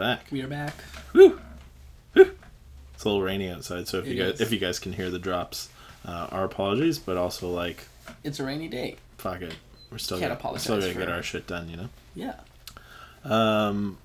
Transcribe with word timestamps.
back. 0.00 0.26
We 0.32 0.40
are 0.42 0.48
back. 0.48 0.74
Woo! 1.12 1.38
Woo! 2.14 2.30
It's 2.94 3.04
a 3.04 3.08
little 3.08 3.22
rainy 3.22 3.48
outside, 3.50 3.86
so 3.86 3.98
if 3.98 4.06
It 4.06 4.14
you 4.16 4.22
guys 4.24 4.34
is. 4.34 4.40
if 4.40 4.50
you 4.52 4.58
guys 4.58 4.78
can 4.78 4.92
hear 4.94 5.10
the 5.10 5.18
drops, 5.18 5.68
uh, 6.04 6.28
our 6.32 6.44
apologies, 6.44 6.98
but 6.98 7.16
also 7.18 7.48
like 7.50 7.84
It's 8.24 8.40
a 8.40 8.44
rainy 8.44 8.66
day. 8.68 8.96
fuck 9.18 9.42
it, 9.42 9.54
we're 9.90 9.98
still 9.98 10.18
Can't 10.18 10.30
gonna, 10.40 10.52
we're 10.52 10.58
still 10.58 10.74
apologize 10.76 10.94
gonna 10.94 11.06
get 11.06 11.14
our 11.14 11.22
shit 11.22 11.46
done, 11.46 11.68
you 11.68 11.76
know. 11.76 11.88
Yeah. 12.14 12.34
Um, 13.24 13.98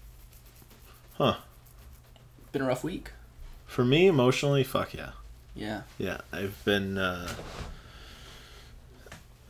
huh? 1.14 1.36
Been 2.52 2.62
a 2.62 2.66
rough 2.66 2.84
week. 2.84 3.12
For 3.66 3.86
me, 3.86 4.08
emotionally, 4.08 4.64
fuck 4.66 4.94
yeah, 4.94 5.12
Yeah. 5.56 5.82
yeah. 5.98 6.20
I've 6.34 6.62
been 6.66 6.98
uh, 6.98 7.30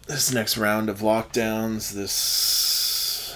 this 0.07 0.31
next 0.31 0.57
round 0.57 0.89
of 0.89 0.99
lockdowns. 0.99 1.91
This, 1.91 2.11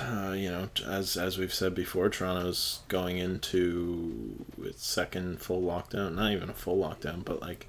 uh, 0.01 0.33
you 0.33 0.49
know, 0.49 0.69
as 0.87 1.17
as 1.17 1.37
we've 1.37 1.53
said 1.53 1.73
before, 1.75 2.09
Toronto's 2.09 2.79
going 2.87 3.17
into 3.17 4.45
its 4.63 4.85
second 4.85 5.41
full 5.41 5.61
lockdown. 5.61 6.15
Not 6.15 6.31
even 6.31 6.49
a 6.49 6.53
full 6.53 6.77
lockdown, 6.77 7.23
but 7.25 7.41
like, 7.41 7.67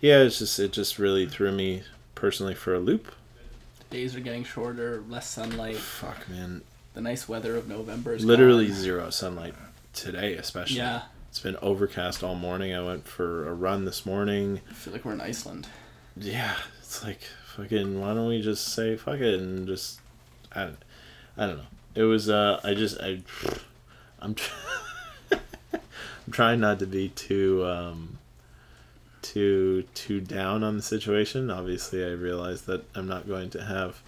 yeah, 0.00 0.18
it's 0.22 0.38
just 0.38 0.58
it 0.58 0.72
just 0.72 0.98
really 0.98 1.26
threw 1.26 1.52
me 1.52 1.82
personally 2.14 2.54
for 2.54 2.74
a 2.74 2.78
loop. 2.80 3.12
Days 3.90 4.16
are 4.16 4.20
getting 4.20 4.44
shorter, 4.44 5.02
less 5.08 5.28
sunlight. 5.28 5.76
Fuck, 5.76 6.28
man. 6.28 6.62
The 6.94 7.00
nice 7.00 7.28
weather 7.28 7.56
of 7.56 7.68
November 7.68 8.14
is 8.14 8.24
Literally 8.24 8.66
gone. 8.68 8.76
zero 8.76 9.10
sunlight 9.10 9.54
today, 9.92 10.34
especially. 10.34 10.76
Yeah. 10.78 11.02
It's 11.28 11.38
been 11.40 11.56
overcast 11.62 12.22
all 12.22 12.34
morning. 12.34 12.74
I 12.74 12.82
went 12.82 13.06
for 13.08 13.48
a 13.48 13.54
run 13.54 13.86
this 13.86 14.04
morning. 14.04 14.60
I 14.68 14.74
feel 14.74 14.92
like 14.92 15.04
we're 15.04 15.12
in 15.14 15.20
Iceland. 15.22 15.66
Yeah, 16.16 16.56
it's 16.80 17.02
like 17.02 17.20
fucking. 17.56 17.98
Why 17.98 18.08
don't 18.12 18.28
we 18.28 18.42
just 18.42 18.68
say 18.68 18.96
fuck 18.96 19.20
it 19.20 19.40
and 19.40 19.66
just 19.66 20.00
I, 20.54 20.64
don't- 20.64 20.84
I 21.36 21.46
don't 21.46 21.58
know. 21.58 21.64
It 21.94 22.02
was 22.04 22.28
uh 22.28 22.60
I 22.64 22.74
just 22.74 23.00
I 23.00 23.20
I'm 24.20 24.34
tr- 24.34 24.54
I'm 25.72 26.30
trying 26.32 26.60
not 26.60 26.78
to 26.80 26.86
be 26.86 27.08
too 27.10 27.64
um 27.66 28.18
too 29.22 29.84
too 29.94 30.20
down 30.20 30.62
on 30.64 30.76
the 30.76 30.82
situation. 30.82 31.50
Obviously, 31.50 32.04
I 32.04 32.08
realize 32.10 32.62
that 32.62 32.84
I'm 32.94 33.06
not 33.08 33.26
going 33.28 33.50
to 33.50 33.62
have 33.64 34.02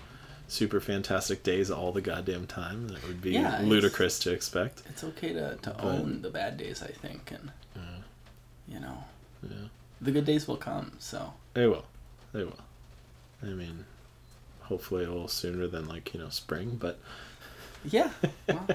super 0.49 0.81
fantastic 0.81 1.43
days 1.43 1.71
all 1.71 1.93
the 1.93 2.01
goddamn 2.01 2.47
time. 2.47 2.89
That 2.89 3.07
would 3.07 3.23
be 3.23 3.33
Yeah, 3.33 3.61
ludicrous 3.63 4.19
to 4.21 4.33
expect. 4.33 4.83
It's 4.89 5.03
okay 5.05 5.33
to, 5.33 5.57
to 5.63 5.71
But- 5.71 5.85
own 5.85 6.23
the 6.23 6.31
bad 6.31 6.57
days, 6.59 6.83
I 6.83 6.89
think, 6.89 7.31
and 7.33 7.51
Yeah. 7.75 8.75
you 8.75 8.81
know, 8.81 9.05
Yeah. 9.43 9.69
the 10.01 10.11
good 10.11 10.25
days 10.27 10.47
will 10.47 10.57
come. 10.59 10.93
So 10.99 11.33
They 11.55 11.67
will. 11.67 11.87
They 12.33 12.45
will. 12.45 12.59
I 13.43 13.47
mean, 13.47 13.85
hopefully 14.65 15.05
a 15.05 15.09
little 15.09 15.29
sooner 15.29 15.67
than 15.67 15.87
like, 15.87 16.13
you 16.15 16.21
know, 16.21 16.29
spring, 16.29 16.77
but 16.81 16.99
yeah, 17.85 18.11
well, 18.49 18.67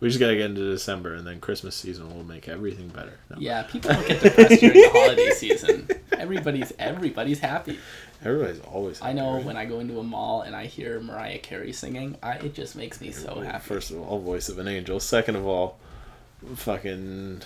we 0.00 0.08
just 0.08 0.18
gotta 0.18 0.34
get 0.34 0.46
into 0.46 0.68
December 0.70 1.14
and 1.14 1.26
then 1.26 1.40
Christmas 1.40 1.76
season 1.76 2.14
will 2.14 2.24
make 2.24 2.48
everything 2.48 2.88
better. 2.88 3.18
No. 3.30 3.36
yeah. 3.38 3.62
People 3.62 3.92
don't 3.92 4.06
get 4.06 4.20
depressed 4.20 4.60
during 4.60 4.80
the 4.80 4.90
holiday 4.90 5.30
season. 5.34 5.88
Everybody's 6.12 6.72
everybody's 6.78 7.38
happy. 7.38 7.78
Everybody's 8.24 8.60
always 8.60 9.00
I 9.00 9.12
know 9.12 9.34
happy, 9.34 9.44
when 9.44 9.56
I 9.56 9.64
go 9.64 9.80
into 9.80 10.00
a 10.00 10.02
mall 10.02 10.42
and 10.42 10.56
I 10.56 10.66
hear 10.66 11.00
Mariah 11.00 11.38
Carey 11.38 11.72
singing, 11.72 12.16
I, 12.22 12.32
it 12.34 12.54
just 12.54 12.74
makes 12.76 13.00
me 13.00 13.12
so 13.12 13.40
happy. 13.40 13.64
First 13.64 13.90
of 13.90 14.00
all, 14.00 14.18
voice 14.18 14.48
of 14.48 14.58
an 14.58 14.66
angel. 14.66 14.98
Second 14.98 15.36
of 15.36 15.46
all, 15.46 15.78
fucking 16.56 17.42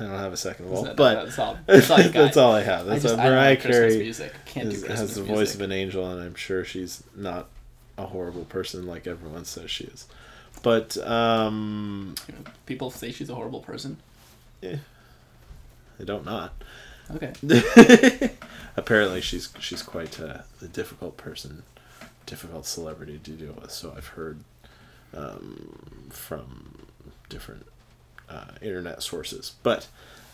I 0.00 0.04
don't 0.04 0.18
have 0.18 0.32
a 0.32 0.36
second 0.36 0.66
of 0.66 0.72
all, 0.72 0.82
That- 0.84 0.96
but 0.96 1.24
that's 1.24 1.38
all. 1.38 1.58
That's 1.66 1.90
all, 1.90 1.98
that's 2.02 2.36
all 2.36 2.52
I 2.52 2.62
have. 2.62 2.86
That's 2.86 3.02
just 3.02 3.14
a 3.14 3.20
I 3.20 3.24
don't 3.24 3.32
Mariah 3.34 3.56
Carey 3.56 4.08
is, 4.08 4.18
has 4.18 5.14
the 5.14 5.20
music. 5.22 5.24
voice 5.26 5.54
of 5.54 5.60
an 5.60 5.72
angel, 5.72 6.10
and 6.10 6.20
I'm 6.20 6.34
sure 6.34 6.64
she's 6.64 7.04
not 7.14 7.48
a 7.96 8.06
horrible 8.06 8.44
person 8.44 8.86
like 8.86 9.06
everyone 9.06 9.44
says 9.44 9.70
she 9.70 9.84
is. 9.84 10.06
But 10.62 10.96
um, 11.06 12.14
People 12.66 12.90
say 12.90 13.12
she's 13.12 13.30
a 13.30 13.34
horrible 13.34 13.60
person. 13.60 13.98
I 14.62 14.78
don't 16.04 16.24
not. 16.24 16.54
Okay. 17.14 17.32
Apparently, 18.76 19.20
she's 19.20 19.50
she's 19.60 19.82
quite 19.82 20.18
a, 20.18 20.44
a 20.62 20.66
difficult 20.66 21.16
person, 21.16 21.62
difficult 22.26 22.66
celebrity 22.66 23.20
to 23.22 23.30
deal 23.32 23.52
with. 23.60 23.70
So 23.70 23.92
I've 23.96 24.08
heard 24.08 24.40
um, 25.14 26.08
from 26.10 26.86
different 27.28 27.66
uh, 28.28 28.44
internet 28.60 29.02
sources. 29.02 29.52
But 29.62 29.86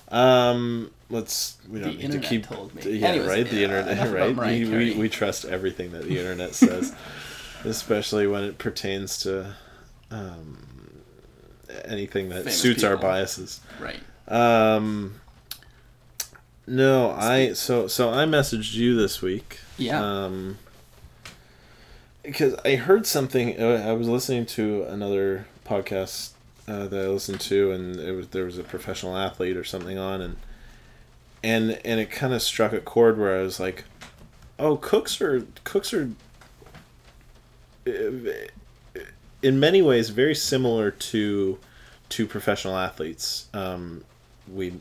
um, 0.08 0.90
let's 1.08 1.56
we 1.68 1.78
The 1.78 1.84
don't 1.86 1.98
need 1.98 2.12
to 2.12 2.18
keep 2.18 2.46
yeah 2.50 3.08
Anyways, 3.08 3.28
right 3.28 3.48
the 3.48 3.56
yeah, 3.56 3.62
internet 3.62 4.36
right 4.36 4.36
we, 4.36 4.64
we 4.64 4.94
we 4.94 5.08
trust 5.08 5.44
everything 5.44 5.92
that 5.92 6.04
the 6.04 6.18
internet 6.18 6.54
says, 6.54 6.94
especially 7.64 8.26
when 8.26 8.44
it 8.44 8.58
pertains 8.58 9.18
to 9.18 9.54
um, 10.10 10.58
anything 11.84 12.28
that 12.30 12.38
Famous 12.38 12.60
suits 12.60 12.84
our 12.84 12.96
biases. 12.96 13.60
Right. 13.80 14.00
Um, 14.28 15.20
no, 16.66 17.10
I 17.10 17.52
so 17.52 17.86
so 17.86 18.10
I 18.10 18.24
messaged 18.24 18.74
you 18.74 18.96
this 18.96 19.22
week. 19.22 19.58
Yeah. 19.78 20.00
Um, 20.00 20.58
because 22.22 22.54
I 22.64 22.76
heard 22.76 23.06
something. 23.06 23.60
Uh, 23.60 23.84
I 23.86 23.92
was 23.92 24.08
listening 24.08 24.46
to 24.46 24.84
another 24.84 25.46
podcast 25.64 26.30
uh, 26.70 26.86
that 26.86 27.04
I 27.04 27.08
listened 27.08 27.40
to, 27.42 27.72
and 27.72 27.96
it 27.96 28.12
was 28.12 28.28
there 28.28 28.44
was 28.44 28.58
a 28.58 28.62
professional 28.62 29.16
athlete 29.16 29.56
or 29.56 29.64
something 29.64 29.98
on, 29.98 30.20
and 30.20 30.36
and 31.42 31.80
and 31.84 31.98
it 31.98 32.10
kind 32.10 32.32
of 32.32 32.42
struck 32.42 32.72
a 32.72 32.80
chord 32.80 33.18
where 33.18 33.38
I 33.38 33.42
was 33.42 33.58
like, 33.58 33.84
"Oh, 34.58 34.76
cooks 34.76 35.20
are 35.20 35.46
cooks 35.64 35.92
are." 35.92 36.10
uh, 37.86 39.00
In 39.42 39.58
many 39.58 39.82
ways, 39.82 40.10
very 40.10 40.34
similar 40.34 40.90
to 40.90 41.58
to 42.10 42.26
professional 42.26 42.76
athletes. 42.76 43.48
Um, 43.52 44.04
we, 44.52 44.74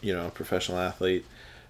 you 0.00 0.12
know, 0.12 0.26
a 0.26 0.30
professional 0.30 0.78
athlete 0.78 1.26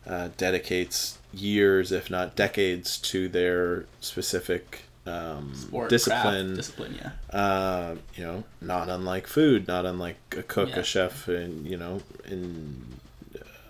uh, 0.07 0.29
dedicates 0.37 1.19
years, 1.33 1.93
if 1.93 2.11
not 2.11 2.37
decades, 2.37 2.99
to 2.99 3.29
their 3.29 3.85
specific 4.01 4.85
um, 5.11 5.55
Sport, 5.55 5.91
discipline. 5.91 6.47
craft, 6.47 6.57
discipline. 6.57 6.99
Yeah. 7.01 7.39
Uh, 7.39 7.95
you 8.15 8.25
know, 8.25 8.45
not 8.61 8.89
unlike 8.89 9.27
food, 9.27 9.67
not 9.69 9.85
unlike 9.87 10.17
a 10.37 10.43
cook, 10.43 10.71
Yeah. 10.71 10.79
a 10.81 10.85
chef, 10.85 11.29
and 11.29 11.67
you 11.67 11.77
know, 11.77 12.03
in 12.27 12.85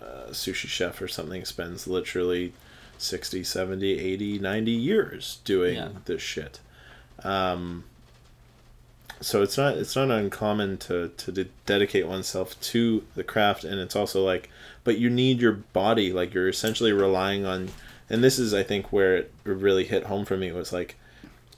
uh, 0.01 0.27
a 0.27 0.31
sushi 0.31 0.67
chef 0.67 1.01
or 1.01 1.07
something 1.07 1.43
spends 1.45 1.87
literally 1.87 2.53
60, 2.97 3.43
70, 3.43 3.99
80, 3.99 4.39
90 4.39 4.71
years 4.71 5.39
doing 5.45 5.75
Yeah. 5.75 5.89
this 6.05 6.21
shit. 6.21 6.59
Um, 7.23 7.83
so 9.19 9.43
it's 9.43 9.55
not 9.57 9.77
it's 9.77 9.95
not 9.95 10.09
uncommon 10.09 10.77
to 10.77 11.09
to 11.09 11.31
de- 11.31 11.47
dedicate 11.67 12.07
oneself 12.07 12.59
to 12.59 13.03
the 13.15 13.23
craft 13.23 13.63
and 13.63 13.79
it's 13.79 13.95
also 13.95 14.25
like 14.25 14.49
but 14.83 14.97
you 14.97 15.11
need 15.11 15.39
your 15.39 15.51
body 15.51 16.11
like 16.11 16.33
you're 16.33 16.49
essentially 16.49 16.91
relying 16.91 17.45
on 17.45 17.69
and 18.09 18.23
this 18.23 18.39
is 18.39 18.51
i 18.51 18.63
think 18.63 18.91
where 18.91 19.15
it 19.17 19.31
really 19.43 19.83
hit 19.83 20.05
home 20.05 20.25
for 20.25 20.35
me 20.37 20.51
was 20.51 20.73
like 20.73 20.95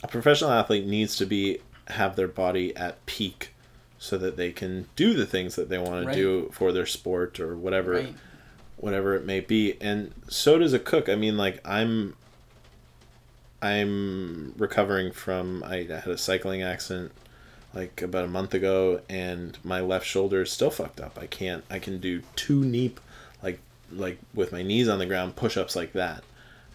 a 0.03 0.07
professional 0.07 0.51
athlete 0.51 0.85
needs 0.85 1.15
to 1.15 1.25
be 1.25 1.59
have 1.87 2.15
their 2.15 2.27
body 2.27 2.75
at 2.75 3.03
peak 3.05 3.49
so 3.97 4.17
that 4.17 4.35
they 4.37 4.51
can 4.51 4.87
do 4.95 5.13
the 5.13 5.25
things 5.25 5.55
that 5.55 5.69
they 5.69 5.77
want 5.77 6.01
to 6.01 6.07
Right. 6.07 6.15
do 6.15 6.49
for 6.53 6.71
their 6.71 6.85
sport 6.85 7.39
or 7.39 7.55
whatever 7.55 7.91
Right. 7.93 8.13
whatever 8.77 9.15
it 9.15 9.25
may 9.25 9.39
be 9.39 9.77
and 9.81 10.13
so 10.27 10.57
does 10.59 10.73
a 10.73 10.79
cook 10.79 11.07
i 11.09 11.15
mean 11.15 11.37
like 11.37 11.59
i'm 11.65 12.15
i'm 13.61 14.53
recovering 14.57 15.11
from 15.11 15.63
i 15.63 15.77
had 15.83 16.07
a 16.07 16.17
cycling 16.17 16.61
accident 16.61 17.11
like 17.73 18.01
about 18.01 18.25
a 18.25 18.27
month 18.27 18.53
ago 18.53 19.01
and 19.09 19.57
my 19.63 19.79
left 19.79 20.05
shoulder 20.05 20.41
is 20.41 20.51
still 20.51 20.69
fucked 20.71 20.99
up 20.99 21.17
i 21.21 21.25
can't 21.25 21.63
i 21.69 21.79
can 21.79 21.99
do 21.99 22.21
two 22.35 22.63
knee 22.63 22.93
like 23.41 23.59
like 23.91 24.17
with 24.33 24.51
my 24.51 24.61
knees 24.63 24.87
on 24.89 24.99
the 24.99 25.05
ground 25.05 25.35
push-ups 25.35 25.75
like 25.75 25.93
that 25.93 26.23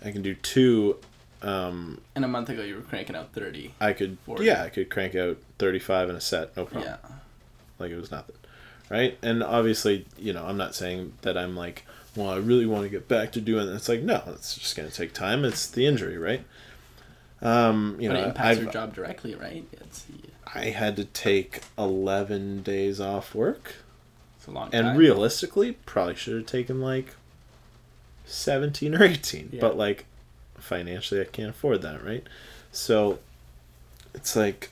i 0.05 0.10
can 0.10 0.22
do 0.22 0.34
two 0.34 0.97
um 1.43 2.00
And 2.15 2.25
a 2.25 2.28
month 2.28 2.49
ago, 2.49 2.62
you 2.62 2.75
were 2.76 2.81
cranking 2.82 3.15
out 3.16 3.32
thirty. 3.32 3.75
i 3.81 3.93
could 3.93 4.19
Forty. 4.26 4.44
yeah 4.44 4.65
i 4.65 4.69
could 4.69 4.91
crank 4.91 5.15
out 5.15 5.39
35 5.59 6.10
in 6.10 6.16
a 6.16 6.21
set 6.21 6.57
no 6.57 6.65
problem 6.65 6.89
Yeah. 6.91 7.10
like 7.78 7.91
it 7.91 7.97
was 7.97 8.10
nothing 8.10 8.36
right 8.91 9.16
and 9.22 9.42
obviously 9.42 10.07
you 10.18 10.33
know 10.33 10.45
i'm 10.47 10.57
not 10.57 10.74
saying 10.74 11.13
that 11.22 11.36
i'm 11.39 11.57
like 11.57 11.84
well 12.16 12.30
i 12.30 12.36
really 12.36 12.66
want 12.66 12.83
to 12.84 12.89
get 12.89 13.07
back 13.07 13.30
to 13.33 13.41
doing 13.41 13.66
that 13.66 13.74
it's 13.74 13.89
like 13.89 14.03
no 14.03 14.22
it's 14.28 14.54
just 14.57 14.77
going 14.77 14.89
to 14.89 14.95
take 14.95 15.13
time 15.13 15.45
it's 15.45 15.68
the 15.68 15.86
injury 15.86 16.16
right 16.18 16.42
um 17.42 17.97
you 18.01 18.09
but 18.09 18.15
know 18.15 18.21
it 18.22 18.28
impacts 18.28 18.57
I've, 18.59 18.63
your 18.65 18.72
job 18.72 18.95
directly, 18.95 19.34
right? 19.36 19.65
It's, 19.72 20.07
i 20.54 20.66
had 20.71 20.97
to 20.97 21.04
take 21.04 21.60
11 21.77 22.63
days 22.63 23.01
off 23.01 23.34
work 23.34 23.74
it's 24.39 24.47
a 24.48 24.51
long 24.51 24.71
time. 24.71 24.78
and 24.80 24.86
time. 24.89 24.97
realistically 24.97 25.72
probably 25.86 26.15
should 26.16 26.34
have 26.34 26.47
taken 26.47 26.80
like 26.80 27.15
17 28.27 28.95
or 28.95 29.03
18 29.04 29.51
Yeah. 29.53 29.60
but 29.60 29.77
like 29.77 30.07
financially 30.60 31.21
i 31.21 31.25
can't 31.25 31.51
afford 31.51 31.83
that 31.83 32.05
right 32.05 32.27
so 32.72 33.19
it's 34.15 34.37
like 34.37 34.71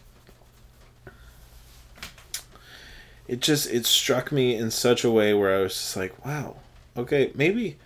it 3.29 3.41
just 3.41 3.69
it 3.71 3.87
struck 3.87 4.31
me 4.31 4.55
in 4.55 4.71
such 4.71 5.05
a 5.05 5.11
way 5.11 5.35
where 5.35 5.57
i 5.57 5.63
was 5.63 5.73
just 5.73 5.97
like 5.97 6.25
wow 6.25 6.57
okay 6.97 7.31
maybe 7.35 7.77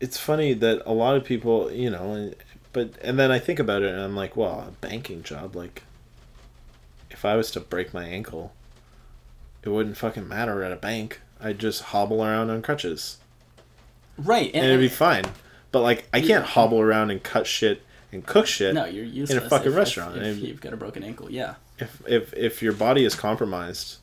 it's 0.00 0.18
funny 0.18 0.52
that 0.52 0.82
a 0.84 0.92
lot 0.92 1.16
of 1.16 1.24
people 1.24 1.70
you 1.70 1.90
know 1.90 2.32
but 2.72 2.90
and 3.02 3.18
then 3.18 3.30
i 3.30 3.38
think 3.38 3.58
about 3.58 3.82
it 3.82 3.92
and 3.92 4.00
i'm 4.00 4.16
like 4.16 4.36
well 4.36 4.66
a 4.68 4.70
banking 4.86 5.22
job 5.22 5.54
like 5.54 5.82
if 7.10 7.24
i 7.24 7.36
was 7.36 7.50
to 7.50 7.60
break 7.60 7.94
my 7.94 8.04
ankle 8.04 8.52
it 9.64 9.70
wouldn't 9.70 9.96
fucking 9.96 10.28
matter 10.28 10.62
at 10.62 10.72
a 10.72 10.76
bank. 10.76 11.20
I'd 11.40 11.58
just 11.58 11.84
hobble 11.84 12.22
around 12.22 12.50
on 12.50 12.60
crutches 12.60 13.16
Right, 14.16 14.50
and 14.54 14.64
it'd 14.64 14.78
be 14.78 14.88
fine. 14.88 15.24
But 15.74 15.80
like, 15.82 16.08
I 16.12 16.20
can't 16.20 16.44
hobble 16.44 16.80
around 16.80 17.10
and 17.10 17.20
cut 17.20 17.48
shit 17.48 17.82
and 18.12 18.24
cook 18.24 18.46
shit. 18.46 18.74
no, 18.74 18.84
you're 18.84 19.04
useless 19.04 19.38
in 19.40 19.46
a 19.46 19.50
fucking 19.50 19.72
if, 19.72 19.76
restaurant. 19.76 20.16
If, 20.16 20.22
if 20.22 20.36
And- 20.38 20.38
you've 20.46 20.60
got 20.60 20.72
a 20.72 20.76
broken 20.76 21.02
ankle, 21.02 21.28
yeah. 21.32 21.56
If 21.78 22.00
if 22.06 22.32
if 22.34 22.62
your 22.62 22.72
body 22.72 23.04
is 23.04 23.16
compromised, 23.16 23.96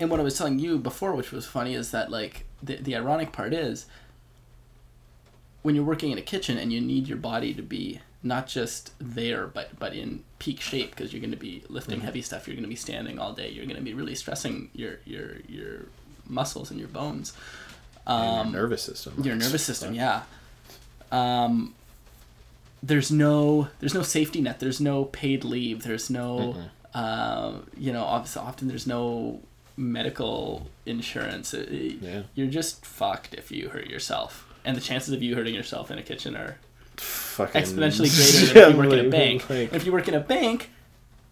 And 0.00 0.10
what 0.10 0.18
I 0.18 0.24
was 0.24 0.36
telling 0.36 0.58
you 0.58 0.78
before, 0.78 1.14
which 1.14 1.30
was 1.30 1.46
funny, 1.46 1.74
is 1.74 1.92
that 1.92 2.10
like 2.10 2.44
the 2.60 2.74
the 2.74 2.96
ironic 2.96 3.30
part 3.30 3.54
is 3.54 3.86
when 5.62 5.76
you're 5.76 5.84
working 5.84 6.10
in 6.10 6.18
a 6.18 6.22
kitchen 6.22 6.58
and 6.58 6.72
you 6.72 6.80
need 6.80 7.06
your 7.06 7.18
body 7.18 7.54
to 7.54 7.62
be 7.62 8.00
not 8.24 8.48
just 8.48 8.92
there 8.98 9.46
but 9.46 9.78
but 9.78 9.94
in 9.94 10.24
peak 10.40 10.60
shape 10.60 10.90
because 10.90 11.12
you're 11.12 11.20
going 11.20 11.30
to 11.30 11.36
be 11.36 11.62
lifting 11.68 11.98
Mm-hmm. 11.98 12.04
heavy 12.06 12.22
stuff 12.22 12.48
you're 12.48 12.56
going 12.56 12.64
to 12.64 12.68
be 12.68 12.74
standing 12.76 13.18
all 13.20 13.32
day 13.32 13.48
you're 13.50 13.64
going 13.66 13.76
to 13.76 13.82
be 13.82 13.94
really 13.94 14.14
stressing 14.16 14.70
your 14.74 14.98
your 15.04 15.36
your 15.48 15.82
muscles 16.26 16.70
and 16.72 16.78
your 16.80 16.88
bones 16.88 17.32
um, 18.06 18.52
your 18.52 18.62
nervous 18.62 18.82
system. 18.82 19.14
your 19.22 19.36
nervous 19.36 19.64
system 19.64 19.94
yeah. 19.94 20.22
Um 21.10 21.74
there's 22.82 23.10
no 23.12 23.68
there's 23.80 23.94
no 23.94 24.02
safety 24.02 24.40
net. 24.40 24.58
There's 24.60 24.80
no 24.80 25.04
paid 25.04 25.44
leave. 25.44 25.84
There's 25.84 26.10
no 26.10 26.56
uh, 26.94 27.58
you 27.76 27.92
know 27.92 28.02
often, 28.02 28.42
often 28.42 28.68
there's 28.68 28.86
no 28.86 29.40
medical 29.76 30.66
insurance. 30.84 31.54
Uh, 31.54 31.64
Yeah. 31.70 32.22
you're 32.34 32.48
just 32.48 32.84
fucked 32.84 33.34
if 33.34 33.50
you 33.52 33.68
hurt 33.68 33.86
yourself. 33.88 34.46
And 34.64 34.76
the 34.76 34.80
chances 34.80 35.12
of 35.14 35.22
you 35.22 35.34
hurting 35.36 35.54
yourself 35.54 35.90
in 35.90 35.98
a 35.98 36.02
kitchen 36.02 36.36
are 36.36 36.56
Fucking 36.96 37.60
exponentially 37.62 38.10
greater 38.16 38.52
than 38.54 38.70
if 38.70 38.74
you 38.76 38.82
work 38.82 38.92
in 38.92 39.06
a 39.06 39.10
bank. 39.10 39.48
like- 39.50 39.72
if 39.72 39.86
you 39.86 39.92
work 39.92 40.08
in 40.08 40.14
a 40.14 40.20
bank 40.20 40.70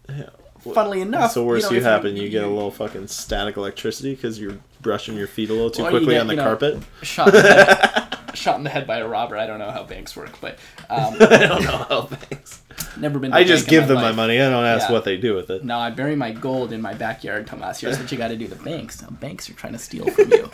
yeah. 0.09 0.29
Funnily 0.73 1.01
enough 1.01 1.31
So 1.31 1.43
worse 1.43 1.63
you, 1.63 1.69
know, 1.71 1.75
you 1.77 1.83
happen, 1.83 2.15
you 2.15 2.29
get 2.29 2.43
a 2.43 2.47
little 2.49 2.71
fucking 2.71 3.07
static 3.07 3.57
electricity 3.57 4.13
because 4.15 4.39
you're 4.39 4.57
brushing 4.81 5.15
your 5.15 5.27
feet 5.27 5.49
a 5.49 5.53
little 5.53 5.71
too 5.71 5.83
quickly 5.83 6.13
get, 6.15 6.21
on 6.21 6.27
the 6.27 6.33
you 6.33 6.37
know, 6.37 6.43
carpet. 6.43 6.83
shot 7.03 7.27
in 7.29 7.33
the 7.35 7.41
head, 7.53 8.19
shot 8.35 8.57
in 8.57 8.63
the 8.63 8.69
head 8.69 8.87
by 8.87 8.97
a 8.97 9.07
robber 9.07 9.37
i 9.37 9.45
don't 9.45 9.59
know 9.59 9.69
how 9.69 9.83
banks 9.83 10.15
work 10.15 10.39
but 10.41 10.57
um, 10.89 11.15
I 11.21 11.37
don't 11.47 11.63
know 11.63 11.85
how 11.89 12.01
banks. 12.07 12.61
never 12.97 13.17
been 13.19 13.31
to 13.31 13.37
I 13.37 13.41
a 13.41 13.45
just 13.45 13.65
bank 13.65 13.73
in 13.73 13.79
give 13.79 13.87
them 13.87 13.97
my 14.01 14.11
money. 14.11 14.41
I 14.41 14.49
don't 14.49 14.65
ask 14.65 14.89
Yeah. 14.89 14.93
what 14.93 15.05
they 15.05 15.15
do 15.15 15.35
with 15.35 15.49
it. 15.49 15.63
No, 15.63 15.77
I 15.79 15.89
bury 15.89 16.17
my 16.17 16.31
gold 16.31 16.73
in 16.73 16.81
my 16.81 16.93
backyard, 16.93 17.47
Tomas. 17.47 17.79
Here's 17.79 17.97
what 17.97 18.11
you 18.11 18.17
got 18.17 18.27
to 18.27 18.35
do. 18.35 18.47
The 18.47 18.57
banks, 18.57 19.01
no, 19.01 19.09
banks 19.09 19.49
are 19.49 19.53
trying 19.53 19.71
to 19.73 19.79
steal 19.79 20.05
from 20.09 20.29
you. 20.31 20.49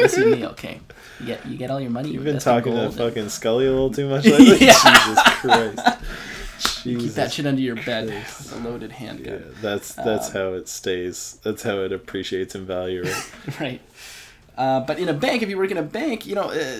Listen 0.00 0.22
to 0.30 0.36
me, 0.36 0.46
okay? 0.46 0.80
You 1.20 1.26
get 1.26 1.46
you 1.46 1.58
get 1.58 1.70
all 1.70 1.78
your 1.80 1.90
money. 1.90 2.08
You've 2.10 2.24
been 2.24 2.38
talking 2.38 2.72
to 2.72 2.78
gold, 2.78 2.90
and 2.92 2.94
fucking 2.96 3.28
Scully 3.28 3.66
a 3.66 3.70
little 3.70 3.90
too 3.90 4.08
much 4.08 4.24
lately. 4.24 4.66
Yeah. 4.66 4.72
Jesus 4.72 5.22
Christ. 5.24 5.98
Keep 6.82 7.12
that 7.12 7.32
shit 7.32 7.46
under 7.46 7.60
your 7.60 7.76
bed. 7.76 8.06
with 8.06 8.52
A 8.56 8.68
loaded 8.68 8.92
handgun. 8.92 9.34
Yeah, 9.46 9.52
that's 9.60 9.94
that's 9.94 10.28
Um, 10.28 10.32
how 10.34 10.52
it 10.54 10.68
stays. 10.68 11.38
That's 11.42 11.62
how 11.62 11.78
it 11.80 11.92
appreciates 11.92 12.54
in 12.54 12.66
value. 12.66 13.04
Right? 13.04 13.30
right. 13.60 13.80
Uh, 14.56 14.80
but 14.80 14.98
in 14.98 15.08
a 15.08 15.14
bank, 15.14 15.42
if 15.42 15.48
you 15.48 15.56
work 15.56 15.70
in 15.70 15.78
a 15.78 15.82
bank, 15.82 16.26
you 16.26 16.34
know, 16.34 16.50
uh, 16.50 16.76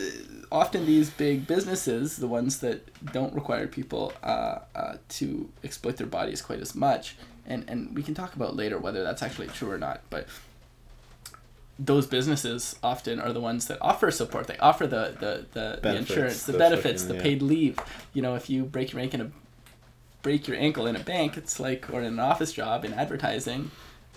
often 0.50 0.84
these 0.84 1.08
big 1.10 1.46
businesses, 1.46 2.16
the 2.18 2.26
ones 2.28 2.58
that 2.60 2.88
don't 3.12 3.32
require 3.34 3.66
people 3.66 4.12
uh, 4.22 4.58
uh, 4.74 4.96
to 5.08 5.48
exploit 5.64 5.96
their 5.96 6.06
bodies 6.06 6.42
quite 6.42 6.60
as 6.60 6.74
much, 6.74 7.16
and, 7.46 7.64
and 7.68 7.94
we 7.96 8.02
can 8.02 8.14
talk 8.14 8.36
about 8.36 8.54
later 8.54 8.78
whether 8.78 9.02
that's 9.02 9.22
actually 9.22 9.48
true 9.48 9.70
or 9.70 9.78
not, 9.78 10.02
but 10.10 10.26
those 11.78 12.06
businesses 12.06 12.76
often 12.82 13.18
are 13.18 13.32
the 13.32 13.40
ones 13.40 13.66
that 13.68 13.78
offer 13.80 14.10
support. 14.10 14.46
They 14.46 14.58
offer 14.58 14.86
the, 14.86 15.16
the, 15.18 15.46
the, 15.52 15.80
the 15.82 15.96
insurance, 15.96 16.44
the, 16.44 16.52
the 16.52 16.58
benefits, 16.58 17.02
fucking- 17.02 17.08
the 17.08 17.22
yeah. 17.22 17.22
paid 17.22 17.42
leave. 17.42 17.78
You 18.12 18.22
know, 18.22 18.34
if 18.34 18.50
you 18.50 18.64
break 18.64 18.92
your 18.92 19.00
ankle 19.00 19.20
in 19.22 19.26
a 19.28 19.30
break 20.22 20.48
your 20.48 20.56
ankle 20.56 20.86
in 20.86 20.96
a 20.96 21.00
bank, 21.00 21.36
it's 21.36 21.58
like 21.60 21.88
or 21.92 22.00
in 22.00 22.06
an 22.06 22.20
office 22.20 22.52
job 22.52 22.84
in 22.84 22.94
advertising. 22.94 23.70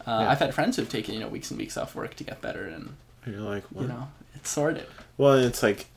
Uh, 0.05 0.19
Yeah. 0.21 0.29
I've 0.29 0.39
had 0.39 0.53
friends 0.53 0.77
who've 0.77 0.89
taken 0.89 1.13
you 1.15 1.19
know 1.19 1.27
weeks 1.27 1.49
and 1.51 1.59
weeks 1.59 1.77
off 1.77 1.95
work 1.95 2.15
to 2.15 2.23
get 2.23 2.41
better, 2.41 2.65
and 2.65 2.95
You're 3.25 3.41
like, 3.41 3.63
you 3.77 3.87
know 3.87 4.07
it's 4.35 4.49
sorted. 4.49 4.85
Well, 5.17 5.33
it's 5.33 5.63
like, 5.63 5.87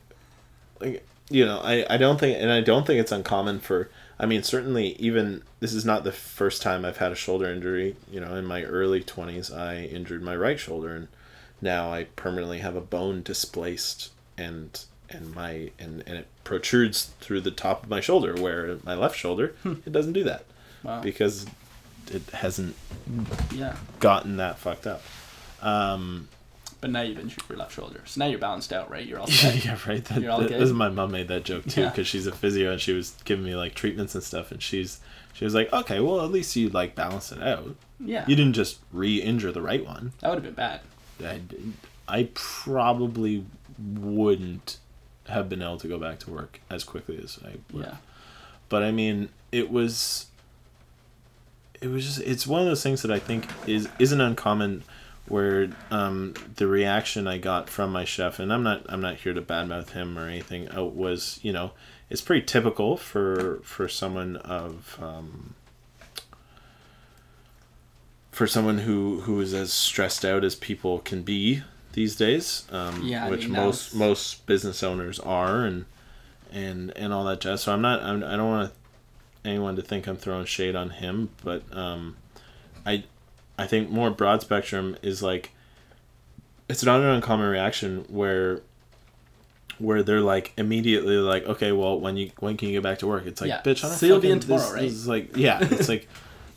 like 0.80 1.06
you 1.28 1.44
know, 1.44 1.60
I, 1.62 1.84
I 1.90 1.96
don't 1.98 2.18
think, 2.18 2.38
and 2.40 2.50
I 2.50 2.60
don't 2.62 2.86
think 2.86 3.00
it's 3.00 3.12
uncommon 3.12 3.60
for. 3.60 3.90
I 4.18 4.26
mean, 4.26 4.42
certainly, 4.42 4.96
even 4.98 5.42
this 5.60 5.72
is 5.72 5.84
not 5.84 6.02
the 6.02 6.12
first 6.12 6.62
time 6.62 6.84
I've 6.84 6.96
had 6.96 7.12
a 7.12 7.16
shoulder 7.16 7.50
injury. 7.50 7.96
You 8.10 8.20
know, 8.20 8.34
in 8.34 8.46
my 8.46 8.64
early 8.64 9.02
twenties, 9.02 9.50
I 9.50 9.82
injured 9.82 10.22
my 10.22 10.34
right 10.34 10.58
shoulder, 10.58 10.94
and 10.94 11.08
now 11.60 11.92
I 11.92 12.04
permanently 12.16 12.58
have 12.58 12.76
a 12.76 12.80
bone 12.80 13.22
displaced, 13.22 14.10
and 14.38 14.82
and 15.10 15.34
my 15.34 15.70
and 15.78 16.02
and 16.06 16.18
it 16.18 16.26
protrudes 16.44 17.10
through 17.20 17.40
the 17.42 17.50
top 17.50 17.82
of 17.84 17.88
my 17.90 18.00
shoulder, 18.00 18.34
where 18.34 18.78
my 18.84 18.94
left 18.94 19.16
shoulder 19.18 19.54
it 19.64 19.92
doesn't 19.92 20.12
do 20.14 20.24
that 20.24 20.44
Wow. 20.82 21.00
because 21.00 21.46
it 22.10 22.22
hasn't 22.30 22.74
Yeah. 23.52 23.76
gotten 24.00 24.36
that 24.38 24.58
fucked 24.58 24.86
up. 24.86 25.02
Um, 25.60 26.28
But 26.80 26.90
now 26.90 27.02
you've 27.02 27.18
injured 27.18 27.42
your 27.48 27.58
left 27.58 27.74
shoulder, 27.74 28.02
so 28.06 28.20
now 28.20 28.26
you're 28.26 28.38
balanced 28.38 28.72
out, 28.72 28.88
right? 28.90 29.04
You're 29.04 29.18
all 29.18 29.26
set. 29.42 29.64
yeah, 29.64 29.76
right. 29.86 30.04
That, 30.04 30.20
You're 30.22 30.30
all 30.30 30.38
that- 30.40 30.48
good? 30.48 30.60
this 30.60 30.68
is 30.68 30.72
my 30.74 30.88
mom 30.88 31.10
made 31.10 31.28
that 31.28 31.44
joke 31.44 31.66
too 31.66 31.82
Yeah. 31.82 31.90
because 31.90 32.06
she's 32.06 32.26
a 32.26 32.32
physio 32.32 32.70
and 32.72 32.80
she 32.80 32.92
was 32.92 33.14
giving 33.24 33.44
me 33.44 33.54
like 33.56 33.74
treatments 33.74 34.14
and 34.14 34.22
stuff, 34.24 34.50
and 34.52 34.62
she's 34.62 35.00
she 35.34 35.44
was 35.44 35.54
like, 35.54 35.72
okay, 35.72 36.00
well 36.00 36.24
at 36.24 36.30
least 36.32 36.54
you 36.56 36.68
like 36.68 36.94
balance 36.94 37.30
it 37.32 37.42
out. 37.42 37.74
yeah. 38.00 38.24
You 38.28 38.36
didn't 38.36 38.54
just 38.54 38.78
re-injure 38.92 39.52
the 39.52 39.62
right 39.62 39.84
one. 39.84 40.12
That 40.20 40.28
would 40.28 40.36
have 40.36 40.44
been 40.44 40.54
bad. 40.54 40.80
I, 41.22 41.40
I 42.08 42.28
probably 42.34 43.44
wouldn't 43.78 44.78
have 45.28 45.48
been 45.48 45.62
able 45.62 45.78
to 45.78 45.88
go 45.88 45.98
back 45.98 46.18
to 46.20 46.30
work 46.30 46.60
as 46.70 46.84
quickly 46.84 47.20
as 47.22 47.38
I 47.44 47.56
would. 47.72 47.86
Yeah. 47.86 47.96
But 48.68 48.82
I 48.82 48.90
mean, 48.90 49.30
it 49.52 49.70
was. 49.70 50.26
It 51.80 51.88
was 51.88 52.04
just. 52.04 52.20
It's 52.20 52.46
one 52.46 52.60
of 52.60 52.66
those 52.66 52.82
things 52.82 53.02
that 53.02 53.10
I 53.10 53.18
think 53.18 53.46
is 53.66 53.88
isn't 53.98 54.20
uncommon, 54.20 54.84
where 55.26 55.70
um, 55.90 56.34
the 56.56 56.66
reaction 56.66 57.26
I 57.26 57.38
got 57.38 57.70
from 57.70 57.92
my 57.92 58.04
chef, 58.04 58.38
and 58.38 58.52
I'm 58.52 58.62
not 58.62 58.84
I'm 58.88 59.00
not 59.00 59.16
here 59.16 59.32
to 59.32 59.42
badmouth 59.42 59.90
him 59.90 60.18
or 60.18 60.28
anything. 60.28 60.74
Uh, 60.74 60.84
was 60.84 61.40
you 61.42 61.52
know, 61.52 61.72
it's 62.10 62.20
pretty 62.20 62.44
typical 62.44 62.96
for 62.96 63.60
for 63.62 63.88
someone 63.88 64.36
of. 64.36 64.98
Um, 65.00 65.54
for 68.38 68.46
someone 68.46 68.78
who, 68.78 69.22
who 69.22 69.40
is 69.40 69.52
as 69.52 69.72
stressed 69.72 70.24
out 70.24 70.44
as 70.44 70.54
people 70.54 71.00
can 71.00 71.22
be 71.22 71.60
these 71.92 72.16
days, 72.16 72.66
um, 72.70 73.02
Yeah, 73.04 73.26
I 73.26 73.30
which 73.30 73.44
mean, 73.44 73.52
most 73.52 73.92
was- 73.92 73.94
most 73.98 74.46
business 74.46 74.82
owners 74.82 75.18
are, 75.20 75.64
and 75.64 75.84
and 76.52 76.90
and 76.96 77.12
all 77.12 77.24
that 77.24 77.40
jazz. 77.40 77.62
So 77.62 77.72
I'm 77.72 77.82
not. 77.82 78.02
I'm, 78.02 78.22
I 78.24 78.36
don't 78.36 78.48
want 78.50 78.72
anyone 79.44 79.76
to 79.76 79.82
think 79.82 80.06
I'm 80.06 80.16
throwing 80.16 80.44
shade 80.46 80.76
on 80.76 80.90
him, 80.90 81.30
but 81.44 81.62
um, 81.76 82.16
I 82.86 83.04
I 83.58 83.66
think 83.66 83.90
more 83.90 84.10
broad 84.10 84.40
spectrum 84.42 84.96
is 85.02 85.22
like 85.22 85.50
it's 86.68 86.84
not 86.84 87.00
an 87.00 87.06
uncommon 87.06 87.48
reaction 87.48 88.04
where 88.08 88.60
where 89.78 90.02
they're 90.02 90.20
like 90.20 90.52
immediately 90.56 91.16
like 91.16 91.44
okay 91.46 91.70
well 91.72 91.98
when 92.00 92.16
you 92.16 92.30
when 92.40 92.56
can 92.56 92.68
you 92.68 92.74
get 92.74 92.82
back 92.82 92.98
to 92.98 93.06
work 93.06 93.24
it's 93.26 93.40
like 93.40 93.48
Yeah. 93.48 93.60
bitch 93.62 93.84
I 93.84 93.88
don't 93.88 93.96
So 93.96 94.06
you'll 94.06 94.18
be 94.18 94.28
fucking- 94.28 94.32
in 94.32 94.40
tomorrow, 94.40 94.62
this- 94.62 94.72
right? 94.72 94.82
this 94.82 95.06
like 95.06 95.36
yeah 95.36 95.58
it's 95.62 95.88
like 95.88 96.08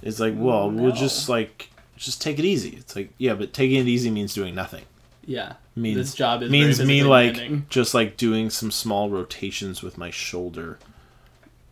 it's 0.01 0.19
like 0.19 0.33
well 0.35 0.71
we'll 0.71 0.91
just 1.05 1.29
like 1.29 1.69
just 1.97 2.19
take 2.21 2.39
it 2.39 2.45
easy 2.45 2.69
it's 2.77 2.95
like 2.95 3.11
yeah 3.19 3.35
but 3.35 3.53
taking 3.53 3.79
it 3.79 3.87
easy 3.87 4.09
means 4.09 4.33
doing 4.33 4.55
nothing 4.55 4.83
Yeah. 5.31 5.53
means 5.75 5.97
this 5.97 6.13
job 6.15 6.43
is 6.43 6.49
means 6.51 6.83
me 6.83 7.03
like 7.03 7.33
demanding. 7.35 7.65
just 7.69 7.93
like 7.93 8.17
doing 8.17 8.49
some 8.49 8.71
small 8.71 9.09
rotations 9.09 9.81
with 9.81 9.97
my 9.97 10.09
shoulder 10.11 10.77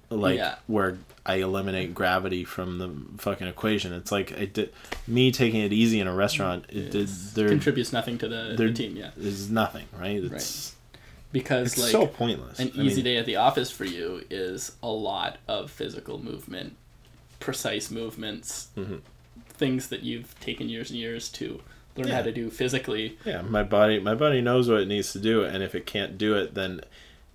like 0.10 0.38
Yeah. 0.38 0.56
where 0.68 0.98
I 1.26 1.36
eliminate 1.36 1.94
gravity 1.94 2.44
from 2.44 2.78
the 2.80 2.90
fucking 3.22 3.48
equation 3.48 3.94
it's 3.94 4.12
like 4.12 4.32
I 4.38 4.46
did 4.46 4.72
me 5.08 5.32
taking 5.32 5.62
it 5.62 5.72
easy 5.74 6.00
in 6.00 6.08
a 6.08 6.14
restaurant 6.14 6.66
it 6.70 6.92
did 6.92 7.04
It's- 7.04 7.32
there 7.36 7.50
contributes 7.50 7.92
nothing 7.94 8.18
to 8.20 8.28
the 8.28 8.56
there 8.58 8.68
routine. 8.68 8.96
Yeah. 8.96 9.12
is 9.18 9.50
nothing 9.52 9.86
right 9.98 10.24
it's 10.24 10.76
Because 11.32 11.74
it's 11.74 11.82
like 11.84 11.92
so 11.92 12.08
pointless 12.08 12.58
an 12.60 12.72
I 12.76 12.82
easy 12.82 12.96
mean, 12.98 13.06
day 13.06 13.18
at 13.18 13.26
the 13.28 13.36
office 13.36 13.70
for 13.70 13.86
you 13.86 14.24
is 14.32 14.72
a 14.82 14.88
lot 14.90 15.38
of 15.48 15.70
physical 15.70 16.18
movement, 16.18 16.76
precise 17.40 17.92
movements, 17.92 18.70
Mhm. 18.76 19.02
things 19.48 19.90
that 19.90 20.02
you've 20.02 20.34
taken 20.40 20.70
years 20.70 20.90
and 20.90 20.98
years 21.00 21.30
to 21.34 21.62
learn 21.96 22.08
Yeah. 22.08 22.16
how 22.16 22.22
to 22.24 22.32
do 22.32 22.50
physically. 22.50 23.18
yeah 23.26 23.42
my 23.42 23.64
body 23.64 24.00
my 24.00 24.16
body 24.16 24.42
knows 24.42 24.70
what 24.70 24.80
it 24.82 24.88
needs 24.88 25.12
to 25.14 25.20
do 25.20 25.44
and 25.44 25.64
if 25.64 25.74
it 25.76 25.86
can't 25.86 26.18
do 26.18 26.36
it 26.36 26.54
then 26.54 26.82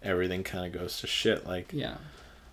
everything 0.03 0.43
kind 0.45 0.67
of 0.67 0.81
goes 0.81 1.01
to 1.01 1.07
shit 1.07 1.47
like 1.47 1.73
Yeah. 1.73 1.97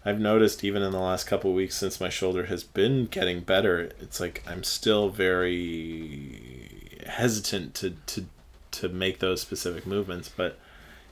I've 0.03 0.20
noticed 0.20 0.63
even 0.63 0.81
in 0.81 0.91
the 0.91 1.00
last 1.00 1.25
couple 1.27 1.51
of 1.51 1.55
weeks 1.55 1.75
since 1.77 2.00
my 2.01 2.10
shoulder 2.10 2.46
has 2.48 2.63
been 2.63 3.05
getting 3.05 3.41
better, 3.41 3.91
it's 4.00 4.20
like 4.20 4.41
I'm 4.48 4.63
still 4.63 5.10
very 5.10 6.98
hesitant 7.08 7.75
to 7.75 7.91
to 8.08 8.25
to 8.72 8.89
make 8.89 9.20
those 9.20 9.41
specific 9.41 9.86
movements, 9.86 10.27
but 10.36 10.58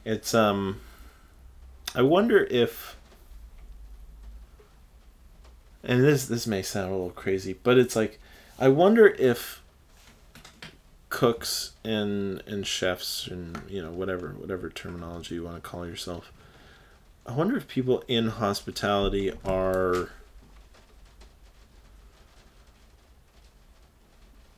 it's 0.05 0.34
um 0.34 0.81
I 1.93 2.01
wonder 2.01 2.46
if 2.50 2.96
and 5.84 6.03
this 6.03 6.25
this 6.25 6.48
may 6.48 6.62
sound 6.62 6.89
a 6.89 6.93
little 6.96 7.10
crazy, 7.12 7.53
but 7.62 7.77
it's 7.77 7.96
like 7.96 8.19
I 8.58 8.67
wonder 8.67 9.08
if 9.08 9.59
cooks 11.10 11.72
and 11.84 12.42
and 12.46 12.66
chefs 12.68 13.28
and 13.28 13.60
you 13.68 13.82
know 13.82 13.92
whatever 13.92 14.30
whatever 14.30 14.70
terminology 14.70 15.36
you 15.36 15.44
want 15.44 15.56
to 15.62 15.68
call 15.70 15.86
yourself. 15.88 16.32
I 17.25 17.34
wonder 17.34 17.58
if 17.58 17.68
people 17.68 18.04
in 18.08 18.28
hospitality 18.30 19.32
are 19.46 20.10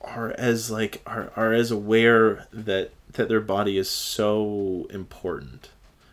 are 0.01 0.31
as 0.37 0.71
like 0.71 1.01
are, 1.05 1.31
are 1.35 1.53
as 1.53 1.71
aware 1.71 2.47
that 2.51 2.91
that 3.13 3.29
their 3.29 3.41
body 3.41 3.77
is 3.77 3.89
so 3.89 4.87
important. 4.89 5.69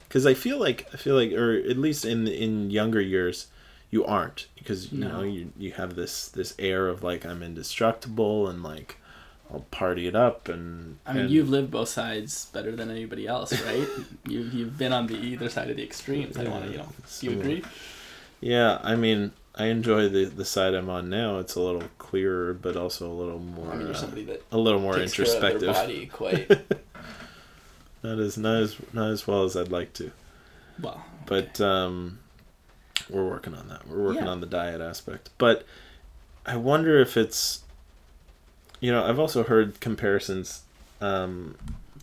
Because 0.07 0.25
i 0.27 0.35
feel 0.35 0.59
like 0.59 0.87
i 0.93 0.97
feel 0.97 1.15
like 1.15 1.33
or 1.33 1.55
at 1.55 1.77
least 1.79 2.05
in 2.05 2.27
in 2.29 2.71
younger 2.71 3.01
years 3.01 3.49
you 3.91 4.05
aren't. 4.05 4.47
Because 4.57 4.93
you 4.93 4.99
No. 5.01 5.09
know 5.09 5.23
you 5.23 5.53
you 5.59 5.73
have 5.73 5.95
this 5.97 6.29
this 6.29 6.55
air 6.59 6.89
of 6.89 7.03
like 7.03 7.25
i'm 7.25 7.43
indestructible 7.43 8.47
and 8.49 8.63
like 8.63 8.97
i'll 9.53 9.65
party 9.71 10.07
it 10.07 10.15
up 10.17 10.49
and 10.49 10.99
I 11.07 11.13
mean, 11.13 11.23
and- 11.23 11.31
you've 11.31 11.49
lived 11.49 11.71
both 11.71 11.89
sides 11.89 12.47
better 12.53 12.75
than 12.77 12.91
anybody 12.91 13.27
else, 13.27 13.53
right? 13.63 13.89
you've 14.29 14.53
you've 14.55 14.77
been 14.79 14.93
on 14.93 15.07
the 15.07 15.17
either 15.17 15.49
side 15.49 15.71
of 15.71 15.77
the 15.77 15.83
extremes. 15.85 16.37
I 16.37 16.45
don't 16.45 16.53
want 16.53 16.67
to, 16.67 16.71
you 16.73 16.79
know. 16.79 16.89
You 17.21 17.31
agree? 17.33 17.65
yeah 18.41 18.79
i 18.85 18.95
mean 18.95 19.33
i 19.57 19.67
enjoy 19.67 20.09
the 20.09 20.25
the 20.27 20.45
side 20.45 20.73
i'm 20.73 20.89
on 20.89 21.09
now 21.11 21.41
it's 21.41 21.57
a 21.57 21.61
little 21.61 21.83
clearer 21.99 22.55
but 22.55 22.77
also 22.77 23.11
a 23.11 23.13
little 23.13 23.41
more 23.41 23.67
I 23.73 23.77
mean, 23.77 23.87
you're 23.89 23.97
uh, 23.97 23.99
somebody 23.99 24.23
that 24.27 24.45
a 24.53 24.57
little 24.57 24.79
more 24.81 24.95
takes 24.95 25.15
care 25.15 25.25
of 25.25 25.41
their 25.41 25.51
introspective 25.55 25.75
body 25.75 26.07
quite 26.07 26.49
not 28.05 28.21
as 28.21 28.39
not 28.39 28.63
as 28.63 28.77
not 28.93 29.11
as 29.11 29.27
well 29.27 29.43
as 29.43 29.57
i'd 29.57 29.73
like 29.73 29.93
to 29.95 30.13
well. 30.81 31.05
but 31.27 31.61
um 31.61 32.21
we're 33.11 33.29
working 33.29 33.55
on 33.55 33.67
that 33.69 33.89
we're 33.89 34.05
working 34.05 34.23
Yeah. 34.25 34.31
on 34.31 34.41
the 34.41 34.47
diet 34.47 34.81
aspect 34.81 35.31
but 35.37 35.65
i 36.47 36.55
wonder 36.57 37.01
if 37.01 37.17
it's 37.17 37.65
you 38.81 38.91
know 38.93 39.05
i've 39.05 39.19
also 39.19 39.43
heard 39.43 39.81
comparisons 39.81 40.63
um 41.01 41.57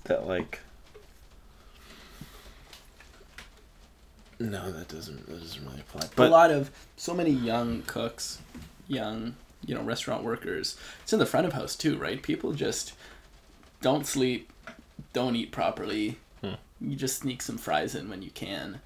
that 0.06 0.28
like 0.28 0.60
no 4.40 4.72
that 4.72 4.88
doesn't 4.88 5.26
that 5.28 5.40
doesn't 5.40 5.66
really 5.66 5.80
apply 5.80 6.08
But 6.16 6.28
a 6.28 6.30
lot 6.30 6.52
of 6.52 6.72
so 6.98 7.14
many 7.14 7.32
young 7.32 7.84
cooks, 7.84 8.40
young 8.88 9.36
you 9.66 9.74
know 9.76 9.82
restaurant 9.82 10.24
workers. 10.24 10.78
It's 11.04 11.14
in 11.14 11.20
the 11.20 11.26
front 11.26 11.48
of 11.48 11.54
house 11.54 11.76
too, 11.76 11.98
right? 11.98 12.22
People 12.22 12.54
just 12.54 12.94
don't 13.82 14.06
sleep, 14.06 14.52
don't 15.14 15.36
eat 15.36 15.52
properly. 15.52 16.18
Hmm. 16.42 16.56
You 16.82 16.96
just 16.96 17.20
sneak 17.20 17.42
some 17.42 17.58
fries 17.58 17.96
in 17.96 18.10
when 18.10 18.22
you 18.22 18.32
can. 18.32 18.82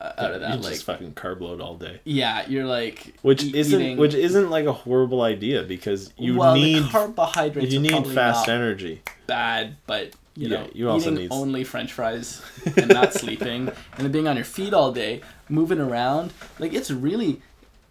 Out 0.00 0.32
of 0.32 0.40
that, 0.42 0.50
you 0.56 0.62
like 0.62 0.72
just 0.74 0.84
fucking 0.84 1.14
carb 1.14 1.40
load 1.40 1.60
all 1.60 1.74
day 1.76 2.00
yeah, 2.04 2.44
you're 2.48 2.66
like 2.66 3.14
which 3.22 3.42
eat- 3.42 3.54
isn't 3.56 3.80
eating- 3.80 3.96
which 3.96 4.14
isn't 4.14 4.48
like 4.48 4.66
a 4.66 4.72
horrible 4.72 5.22
idea 5.22 5.64
because 5.64 6.12
you 6.16 6.36
well, 6.36 6.54
need 6.54 6.84
carbohydrates. 6.90 7.72
you 7.72 7.80
need 7.80 8.06
fast 8.06 8.48
energy 8.48 9.02
bad, 9.26 9.76
but 9.86 10.14
you 10.36 10.48
Yeah, 10.48 10.58
know, 10.58 10.70
you 10.72 10.88
also 10.88 11.10
eating 11.10 11.24
need- 11.24 11.32
only 11.32 11.64
French 11.64 11.92
fries 11.92 12.40
and 12.76 12.88
not 12.88 13.12
sleeping, 13.12 13.68
and 13.96 14.04
then 14.04 14.12
being 14.12 14.28
on 14.28 14.36
your 14.36 14.44
feet 14.44 14.72
all 14.72 14.92
day, 14.92 15.20
moving 15.48 15.80
around, 15.80 16.32
like 16.60 16.72
it's 16.72 16.90
really. 16.92 17.42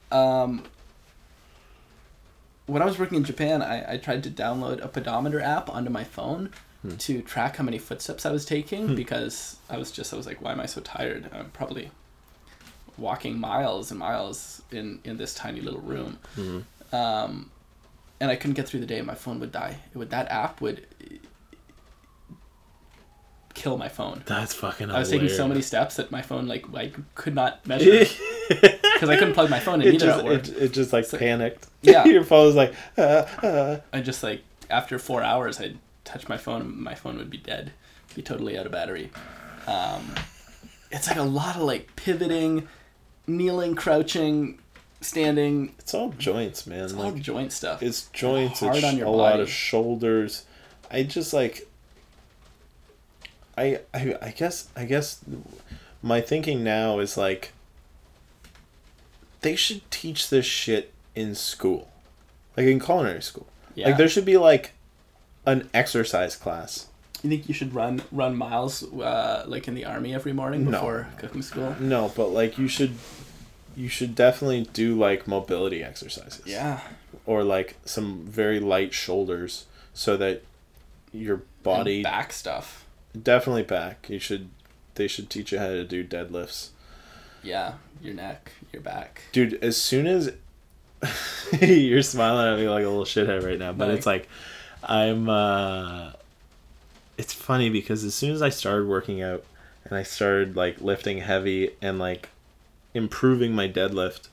Um, 0.09 0.63
when 2.67 2.81
I 2.81 2.85
was 2.85 2.97
working 2.99 3.17
in 3.17 3.23
Japan, 3.23 3.61
I, 3.61 3.93
I 3.93 3.97
tried 3.97 4.23
to 4.23 4.29
download 4.29 4.83
a 4.83 4.87
pedometer 4.87 5.39
app 5.41 5.69
onto 5.69 5.89
my 5.89 6.03
phone 6.03 6.51
Hmm. 6.83 6.95
to 6.97 7.21
track 7.23 7.55
how 7.57 7.63
many 7.63 7.79
footsteps 7.79 8.25
I 8.25 8.31
was 8.31 8.45
taking 8.45 8.93
because 8.95 9.57
I 9.69 9.77
was 9.77 9.89
just 9.91 10.13
I 10.13 10.17
was 10.17 10.25
like, 10.27 10.41
why 10.41 10.51
am 10.51 10.59
I 10.59 10.67
so 10.67 10.79
tired? 10.81 11.29
I'm 11.33 11.49
probably 11.49 11.89
walking 12.97 13.39
miles 13.39 13.89
and 13.91 13.99
miles 13.99 14.61
in 14.71 14.99
in 15.03 15.17
this 15.17 15.33
tiny 15.33 15.59
little 15.61 15.81
room. 15.81 16.19
Mhm. 16.35 16.63
Um, 16.93 17.51
and 18.19 18.29
I 18.31 18.35
couldn't 18.35 18.55
get 18.55 18.67
through 18.67 18.79
the 18.81 18.85
day. 18.85 19.01
My 19.01 19.15
phone 19.15 19.39
would 19.39 19.51
die. 19.51 19.77
It 19.93 19.97
would 19.97 20.09
that 20.11 20.29
app 20.31 20.61
would 20.61 20.85
kill 23.53 23.77
my 23.77 23.89
phone. 23.89 24.21
that's 24.27 24.53
fucking 24.53 24.91
I 24.91 24.99
was 24.99 25.09
taking 25.09 25.29
so 25.29 25.47
many 25.47 25.63
steps 25.63 25.95
that 25.95 26.11
my 26.11 26.21
phone 26.21 26.45
like 26.47 26.65
I 26.75 26.91
could 27.15 27.33
not 27.33 27.65
measure 27.65 28.05
because 28.49 29.09
I 29.09 29.17
couldn't 29.17 29.33
plug 29.33 29.49
my 29.49 29.59
phone 29.59 29.81
in 29.81 29.87
it 29.87 29.93
either 29.95 30.05
just, 30.05 30.51
it, 30.51 30.61
it 30.61 30.73
just 30.73 30.93
like 30.93 31.05
So- 31.05 31.17
panicked. 31.17 31.65
Yeah. 31.81 32.05
Your 32.15 32.23
phone 32.23 32.45
was 32.45 32.55
like, 32.55 32.73
uh, 32.99 33.01
uh. 33.01 33.79
I 33.91 34.01
just 34.01 34.21
like 34.21 34.43
after 34.69 34.99
four 34.99 35.23
hours, 35.23 35.59
I'd 35.59 35.79
touch 36.07 36.27
my 36.29 36.37
phone, 36.37 36.81
my 36.81 36.95
phone 36.95 37.17
would 37.17 37.29
be 37.29 37.37
dead, 37.37 37.73
be 38.15 38.21
totally 38.21 38.57
out 38.57 38.65
of 38.65 38.71
battery. 38.71 39.11
Um, 39.67 40.15
it's 40.89 41.07
like 41.07 41.17
a 41.17 41.23
lot 41.23 41.57
of 41.57 41.63
like 41.63 41.95
pivoting, 41.95 42.67
kneeling, 43.27 43.75
crouching, 43.75 44.59
standing. 45.01 45.75
It's 45.79 45.93
all 45.93 46.09
joints, 46.11 46.65
man. 46.65 46.85
It's 46.85 46.93
all 46.93 47.11
joint 47.11 47.51
stuff. 47.51 47.83
it's 47.83 48.07
joints. 48.13 48.61
hard 48.61 48.77
it's 48.77 48.85
on 48.85 48.97
your 48.97 49.07
a 49.07 49.11
lot 49.11 49.39
of 49.39 49.49
shoulders. 49.49 50.45
I 50.89 51.03
just 51.03 51.33
like. 51.33 51.67
I, 53.57 53.79
I 53.91 54.15
I 54.21 54.29
guess 54.29 54.69
I 54.75 54.85
guess 54.85 55.19
my 56.03 56.21
thinking 56.21 56.63
now 56.63 56.99
is 56.99 57.17
like 57.17 57.53
they 59.41 59.55
should 59.55 59.89
teach 59.89 60.29
this 60.29 60.45
shit 60.45 60.93
in 61.15 61.33
school. 61.33 61.89
Like 62.55 62.67
in 62.67 62.79
culinary 62.79 63.21
school. 63.21 63.47
yeah. 63.75 63.87
Like 63.87 63.97
there 63.97 64.07
should 64.07 64.25
be 64.25 64.37
like 64.37 64.73
an 65.47 65.67
exercise 65.73 66.35
class. 66.35 66.85
you 67.23 67.29
think 67.31 67.47
you 67.47 67.53
should 67.55 67.73
run 67.73 68.01
run 68.11 68.35
miles 68.37 68.83
uh, 68.83 69.43
like 69.47 69.67
in 69.67 69.73
the 69.73 69.85
army 69.85 70.13
every 70.13 70.33
morning 70.33 70.65
No. 70.65 70.71
before 70.71 71.07
cooking 71.17 71.41
school? 71.41 71.75
No, 71.79 72.11
but 72.15 72.27
like 72.27 72.59
you 72.59 72.67
should 72.67 72.93
you 73.75 73.87
should 73.89 74.13
definitely 74.15 74.67
do 74.73 74.95
like 74.95 75.27
mobility 75.27 75.83
exercises. 75.83 76.45
Yeah. 76.45 76.81
Or 77.25 77.43
like 77.43 77.77
some 77.85 78.25
very 78.25 78.59
light 78.59 78.93
shoulders 78.93 79.65
so 79.93 80.15
that 80.17 80.43
your 81.11 81.41
body 81.63 81.95
And 81.95 82.03
back 82.03 82.33
stuff. 82.33 82.85
definitely 83.19 83.63
back. 83.63 84.07
You 84.09 84.19
should 84.19 84.49
they 84.95 85.07
should 85.07 85.29
teach 85.29 85.51
you 85.51 85.59
how 85.59 85.67
to 85.69 85.83
do 85.83 86.03
deadlifts. 86.03 86.69
Yeah, 87.43 87.73
your 88.01 88.13
neck, 88.15 88.51
your 88.73 88.81
back. 88.81 89.21
Dude, 89.31 89.53
as 89.63 89.77
soon 89.77 90.07
as 90.07 90.31
you're 91.61 92.01
smiling 92.01 92.53
at 92.53 92.59
me 92.59 92.67
like 92.69 92.83
a 92.83 92.89
little 92.89 93.05
shithead 93.05 93.45
right 93.45 93.59
now, 93.59 93.71
but 93.73 93.87
Like- 93.89 93.97
it's 93.97 94.05
like 94.05 94.27
I'm 94.83 95.29
uh 95.29 96.11
it's 97.17 97.33
funny 97.33 97.69
because 97.69 98.03
as 98.03 98.13
soon 98.13 98.31
as 98.31 98.41
I 98.41 98.49
started 98.49 98.87
working 98.87 99.21
out 99.21 99.43
and 99.85 99.95
I 99.97 100.03
started 100.03 100.55
like 100.55 100.81
lifting 100.81 101.19
heavy 101.19 101.71
and 101.81 101.97
like 101.99 102.29
improving 102.93 103.53
my 103.53 103.67
deadlift, 103.67 104.27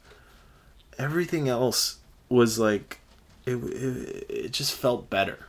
everything 0.99 1.49
else 1.49 1.99
was 2.29 2.59
like 2.59 2.99
it 3.47 3.55
it, 3.57 4.27
it 4.29 4.53
just 4.53 4.73
felt 4.73 5.09
better. 5.11 5.41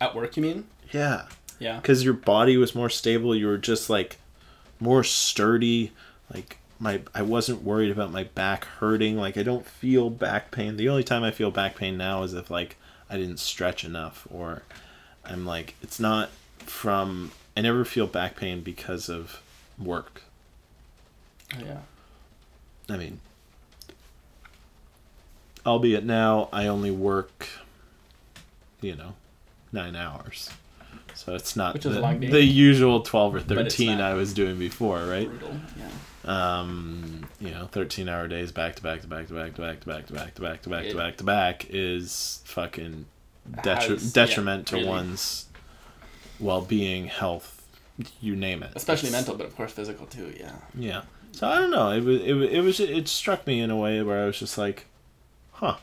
At 0.00 0.14
work, 0.14 0.36
you 0.36 0.42
mean? 0.42 0.64
Yeah. 0.92 1.26
Yeah. 1.60 1.76
because 1.76 2.04
your 2.04 2.14
body 2.14 2.56
was 2.56 2.74
more 2.74 2.90
stable 2.90 3.34
you 3.34 3.46
were 3.46 3.56
just 3.58 3.88
like 3.88 4.16
more 4.80 5.04
sturdy 5.04 5.92
like 6.34 6.58
my 6.80 7.00
i 7.14 7.22
wasn't 7.22 7.62
worried 7.62 7.92
about 7.92 8.10
my 8.10 8.24
back 8.24 8.64
hurting 8.64 9.16
like 9.16 9.38
i 9.38 9.42
don't 9.44 9.64
feel 9.64 10.10
back 10.10 10.50
pain 10.50 10.76
the 10.76 10.88
only 10.88 11.04
time 11.04 11.22
i 11.22 11.30
feel 11.30 11.52
back 11.52 11.76
pain 11.76 11.96
now 11.96 12.24
is 12.24 12.34
if 12.34 12.50
like 12.50 12.76
i 13.10 13.16
didn't 13.16 13.38
stretch 13.38 13.84
enough 13.84 14.26
or 14.30 14.62
i'm 15.24 15.44
like 15.46 15.74
it's 15.82 15.98
not 16.00 16.30
from 16.58 17.30
i 17.56 17.60
never 17.60 17.84
feel 17.84 18.06
back 18.06 18.36
pain 18.36 18.60
because 18.60 19.08
of 19.08 19.40
work 19.78 20.22
Yeah. 21.58 21.78
i 22.88 22.96
mean 22.96 23.20
albeit 25.66 26.04
now 26.04 26.48
i 26.52 26.66
only 26.66 26.90
work 26.90 27.48
you 28.80 28.94
know 28.94 29.14
nine 29.72 29.96
hours 29.96 30.50
so 31.14 31.34
it's 31.34 31.54
not 31.56 31.80
the, 31.80 32.00
the 32.30 32.42
usual 32.42 33.00
12 33.00 33.34
or 33.36 33.40
13 33.40 34.00
i 34.00 34.14
was 34.14 34.32
doing 34.34 34.58
before 34.58 35.04
right 35.04 35.28
Brutal. 35.28 35.56
Yeah. 35.78 35.88
Um 36.26 37.26
you 37.40 37.50
know 37.50 37.66
13 37.66 38.08
hour 38.08 38.26
days 38.28 38.50
back 38.50 38.74
to 38.76 38.82
back 38.82 39.02
to 39.02 39.06
back 39.06 39.26
to 39.28 39.34
back 39.34 39.54
to 39.54 39.60
back 39.60 39.80
to 39.80 39.86
back 39.86 40.06
to 40.06 40.12
back 40.12 40.32
to 40.32 40.40
back 40.40 40.62
to 40.62 40.70
back 40.70 40.88
to 40.88 40.96
back 40.96 41.16
to 41.18 41.24
back 41.24 41.66
is 41.70 42.40
fucking 42.44 43.04
detri- 43.50 43.88
Has- 43.90 44.04
yeah, 44.16 44.24
detriment 44.26 44.66
to 44.68 44.86
one's 44.86 45.46
well-being 46.40 47.06
health 47.06 47.54
you 48.20 48.34
name 48.34 48.62
it 48.62 48.72
Especially 48.74 49.10
mental, 49.10 49.36
but 49.36 49.46
of 49.46 49.54
course 49.54 49.72
physical 49.72 50.06
too. 50.06 50.34
Yeah. 50.38 50.52
yeah. 50.74 51.02
So 51.32 51.48
I 51.48 51.60
don't 51.60 51.70
know. 51.70 51.90
It 51.92 52.02
was 52.02 52.20
it, 52.22 52.36
it 52.36 52.60
was 52.60 52.80
it 52.80 53.08
struck 53.08 53.46
me 53.46 53.60
in 53.60 53.70
a 53.70 53.76
way 53.76 54.02
where 54.02 54.22
I 54.22 54.26
was 54.26 54.38
just 54.38 54.58
like, 54.58 54.86
huh. 55.52 55.76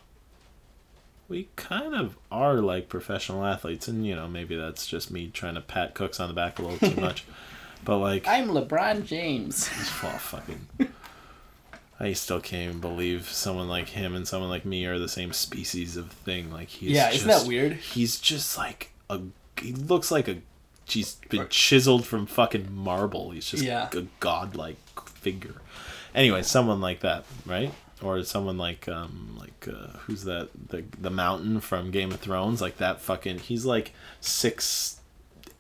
We 1.30 1.48
kind 1.56 1.96
of 1.96 2.18
are 2.30 2.56
like 2.56 2.90
professional 2.90 3.46
athletes, 3.46 3.88
and 3.88 4.06
you 4.06 4.14
know 4.16 4.28
maybe 4.28 4.58
that's 4.58 4.86
just 4.86 5.12
me 5.12 5.30
trying 5.34 5.56
to 5.56 5.62
pat 5.62 5.94
Cooks 5.94 6.20
on 6.20 6.28
the 6.28 6.34
back 6.34 6.60
a 6.60 6.64
little 6.64 6.90
too 6.90 7.00
much, 7.00 7.24
but 7.84 7.98
like, 8.00 8.28
I'm 8.28 8.50
LeBron 8.50 9.06
James. 9.06 9.70
oh, 10.04 10.18
fucking. 10.20 10.68
I 12.00 12.14
still 12.14 12.40
can't 12.42 12.70
even 12.70 12.82
believe 12.82 13.30
someone 13.30 13.68
like 13.68 13.90
him 13.90 14.16
and 14.16 14.28
someone 14.28 14.50
like 14.50 14.66
me 14.66 14.86
are 14.86 14.98
the 14.98 15.08
same 15.10 15.34
species 15.34 15.98
of 15.98 16.12
thing. 16.12 16.52
Like 16.52 16.70
he's 16.70 16.92
Yeah, 16.92 17.10
isn't 17.12 17.28
just- 17.28 17.44
that 17.44 17.48
weird? 17.48 17.74
He's 17.74 18.20
just 18.20 18.58
like 18.58 18.92
a. 19.10 19.20
He 19.60 19.74
looks 19.74 20.10
like 20.12 20.28
a. 20.28 20.38
He's 20.86 21.16
been 21.30 21.48
chiseled 21.50 22.06
from 22.06 22.26
fucking 22.26 22.74
marble. 22.74 23.32
He's 23.32 23.46
just 23.50 23.64
Yeah. 23.64 23.88
a 23.94 24.02
godlike 24.20 24.78
figure. 25.08 25.62
Anyway, 26.16 26.42
someone 26.42 26.82
like 26.82 27.02
that, 27.02 27.24
right? 27.46 27.72
Or 28.02 28.24
someone 28.24 28.58
like 28.58 28.90
um 28.90 29.38
like 29.40 29.68
uh, 29.72 29.98
who's 30.00 30.24
that 30.24 30.50
the 30.70 30.84
the 31.00 31.12
mountain 31.12 31.60
from 31.62 31.92
Game 31.92 32.12
of 32.12 32.20
Thrones 32.20 32.60
like 32.62 32.78
that 32.78 33.00
fucking 33.00 33.38
he's 33.40 33.64
like 33.64 33.94
six 34.22 35.00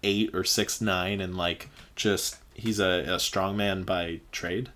eight 0.03 0.33
or 0.33 0.43
six 0.43 0.81
nine 0.81 1.21
and 1.21 1.35
like 1.37 1.69
just 1.95 2.37
he's 2.53 2.79
a, 2.79 3.05
a 3.07 3.19
strong 3.19 3.55
man 3.57 3.83
by 3.83 4.19
trade. 4.31 4.69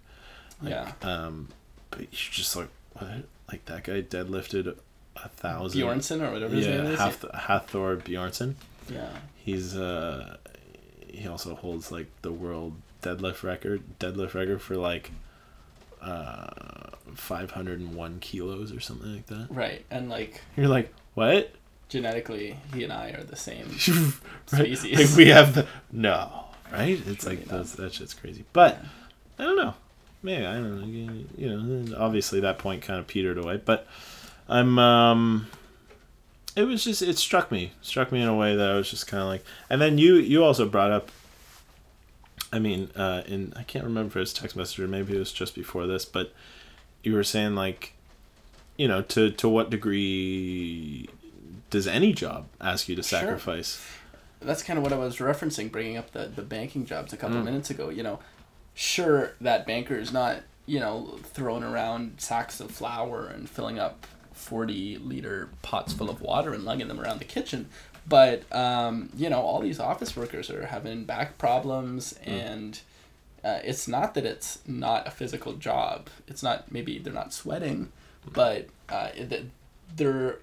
yeah. 0.61 0.91
Um, 1.01 1.49
but 1.91 2.01
you're 2.01 2.09
just 2.31 2.55
like, 2.55 2.69
what? 2.93 3.23
Like 3.51 3.65
that 3.65 3.83
guy 3.83 4.01
deadlifted 4.01 4.75
a 5.15 5.29
thousand. 5.29 5.79
Bjornsson 5.81 6.21
or 6.27 6.31
whatever 6.31 6.55
his 6.55 6.67
name 6.67 6.85
is. 6.85 6.99
Hath- 6.99 7.31
Hathor 7.33 7.97
Bjornsson. 7.97 8.55
yeah. 8.91 9.09
He's 9.35 9.75
uh, 9.75 10.37
he 11.07 11.27
also 11.27 11.55
holds 11.55 11.91
like 11.91 12.07
the 12.23 12.31
world 12.31 12.73
deadlift 13.01 13.43
record, 13.43 13.83
deadlift 13.99 14.33
record 14.33 14.61
for 14.61 14.75
like, 14.75 15.11
uh, 16.01 16.47
five 17.13 17.51
hundred 17.51 17.79
and 17.79 17.95
one 17.95 18.19
kilos 18.19 18.71
or 18.71 18.79
something 18.79 19.13
like 19.13 19.27
that. 19.27 19.47
Right. 19.49 19.85
And 19.91 20.09
like 20.09 20.41
You're 20.57 20.67
like, 20.67 20.93
what? 21.13 21.51
Genetically, 21.89 22.57
he 22.73 22.83
and 22.83 22.93
I 22.93 23.09
are 23.11 23.23
the 23.23 23.35
same 23.35 23.67
right? 24.53 24.77
species. 24.77 25.09
Like 25.11 25.17
we 25.17 25.27
have 25.29 25.55
the 25.55 25.67
no, 25.91 26.45
right? 26.71 26.99
It's 27.07 27.25
like 27.25 27.39
Maybe 27.39 27.51
not. 27.51 27.57
that's 27.57 27.73
that 27.73 27.93
shit's 27.93 28.13
crazy. 28.13 28.45
But 28.53 28.81
I 29.39 29.43
don't 29.43 29.57
know. 29.57 29.73
Maybe 30.23 30.45
I 30.45 30.53
don't 30.55 30.81
know. 30.81 30.87
You 30.87 31.25
you 31.37 31.57
know, 31.57 31.97
obviously 31.97 32.39
that 32.41 32.57
point 32.57 32.81
kind 32.81 32.99
of 32.99 33.07
petered 33.07 33.37
away. 33.37 33.61
But 33.63 33.87
I'm 34.49 34.77
um, 34.79 35.47
it 36.55 36.63
was 36.63 36.83
just 36.83 37.01
it 37.01 37.17
struck 37.17 37.51
me 37.51 37.73
struck 37.81 38.11
me 38.11 38.21
in 38.21 38.27
a 38.27 38.35
way 38.35 38.55
that 38.55 38.69
I 38.71 38.75
was 38.75 38.89
just 38.89 39.07
kind 39.07 39.21
of 39.21 39.27
like. 39.27 39.43
And 39.69 39.81
then 39.81 39.97
you 39.97 40.15
you 40.15 40.43
also 40.43 40.67
brought 40.67 40.91
up. 40.91 41.11
I 42.53 42.59
mean, 42.59 42.89
uh, 42.95 43.23
in 43.27 43.53
I 43.55 43.63
can't 43.63 43.83
remember 43.83 44.07
if 44.11 44.15
it 44.15 44.19
was 44.19 44.33
text 44.33 44.55
message 44.55 44.79
or 44.79 44.87
maybe 44.87 45.15
it 45.15 45.19
was 45.19 45.33
just 45.33 45.55
before 45.55 45.87
this, 45.87 46.05
but 46.05 46.31
you 47.03 47.13
were 47.13 47.23
saying 47.23 47.55
like, 47.55 47.93
you 48.77 48.87
know, 48.87 49.01
to 49.01 49.31
to 49.31 49.49
what 49.49 49.69
degree 49.69 51.09
does 51.75 51.87
any 51.87 52.13
job 52.13 52.47
ask 52.61 52.87
you 52.87 52.95
to 52.95 53.03
Sure. 53.03 53.19
sacrifice? 53.19 53.81
that's 54.41 54.61
kind 54.63 54.77
of 54.77 54.83
what 54.83 54.93
I 54.93 54.97
was 54.97 55.17
referencing, 55.17 55.71
bringing 55.71 55.97
up 55.97 56.11
the, 56.11 56.27
the 56.27 56.41
banking 56.43 56.85
jobs 56.85 57.11
a 57.13 57.17
couple 57.17 57.37
Mm. 57.37 57.45
minutes 57.45 57.69
ago. 57.71 57.89
You 57.89 58.03
know, 58.03 58.19
sure, 58.75 59.33
that 59.41 59.65
banker 59.65 59.95
is 59.95 60.11
not, 60.13 60.41
you 60.67 60.79
know, 60.79 61.17
throwing 61.23 61.63
around 61.63 62.21
sacks 62.21 62.59
of 62.59 62.69
flour 62.71 63.25
and 63.27 63.49
filling 63.49 63.79
up 63.79 64.05
40 64.33 64.97
liter 64.99 65.49
pots 65.63 65.93
full 65.93 66.09
of 66.11 66.21
water 66.21 66.53
and 66.53 66.63
lugging 66.63 66.87
them 66.89 66.99
around 67.01 67.17
the 67.19 67.25
kitchen. 67.25 67.67
But, 68.07 68.43
um, 68.55 69.09
you 69.17 69.29
know, 69.31 69.41
all 69.41 69.61
these 69.61 69.79
office 69.79 70.15
workers 70.15 70.51
are 70.51 70.67
having 70.67 71.05
back 71.05 71.37
problems, 71.39 72.13
and 72.23 72.79
uh, 73.43 73.59
it's 73.63 73.87
not 73.87 74.13
that 74.13 74.25
it's 74.25 74.59
not 74.67 75.07
a 75.07 75.11
physical 75.11 75.53
job. 75.53 76.07
It's 76.27 76.43
not, 76.43 76.71
maybe 76.71 76.99
they're 76.99 77.11
not 77.13 77.33
sweating, 77.33 77.91
but 78.31 78.67
uh, 78.89 79.09
they're 79.95 80.37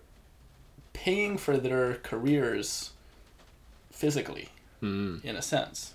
paying 0.93 1.37
for 1.39 1.57
their 1.57 1.95
careers 1.97 2.91
physically 3.91 4.49
Mm. 4.83 5.25
in 5.25 5.37
a 5.37 5.43
sense. 5.43 5.95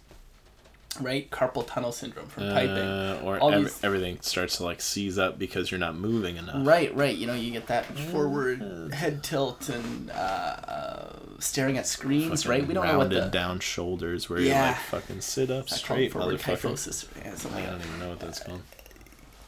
Right? 1.01 1.29
Carpal 1.29 1.67
tunnel 1.67 1.91
syndrome 1.91 2.27
from 2.27 2.43
Uh, 2.43 3.19
or 3.23 3.37
All 3.37 3.53
ev- 3.53 3.63
these- 3.65 3.83
everything 3.83 4.17
starts 4.21 4.57
to 4.57 4.63
like 4.63 4.81
seize 4.81 5.19
up 5.19 5.37
because 5.37 5.69
you're 5.69 5.79
not 5.79 5.95
moving 5.95 6.37
enough. 6.37 6.65
right 6.65 6.95
right. 6.95 7.15
You 7.15 7.27
know 7.27 7.33
you 7.35 7.51
get 7.51 7.67
that 7.67 7.85
forward 7.85 8.93
head 8.93 9.21
tilt 9.23 9.69
and 9.69 10.09
uh, 10.09 10.13
uh, 10.13 11.19
staring 11.39 11.77
at 11.77 11.85
screens 11.85 12.43
Fucking 12.43 12.49
right? 12.61 12.67
We 12.67 12.73
don't 12.73 12.87
know 12.87 12.97
what 12.97 13.09
the 13.11 13.25
down 13.27 13.59
shoulders 13.59 14.27
where 14.29 14.39
you 14.39 14.49
like 14.51 14.77
fucking 14.77 15.21
sit 15.21 15.51
up 15.51 15.67
that's 15.67 15.81
straight, 15.81 16.13
forward 16.13 16.39
kyphosis 16.39 17.05
yeah, 17.23 17.35
something 17.35 17.63
I 17.63 17.69
don't 17.69 17.81
even 17.81 17.99
know 17.99 18.09
what 18.09 18.19
that's 18.19 18.39
called. 18.39 18.61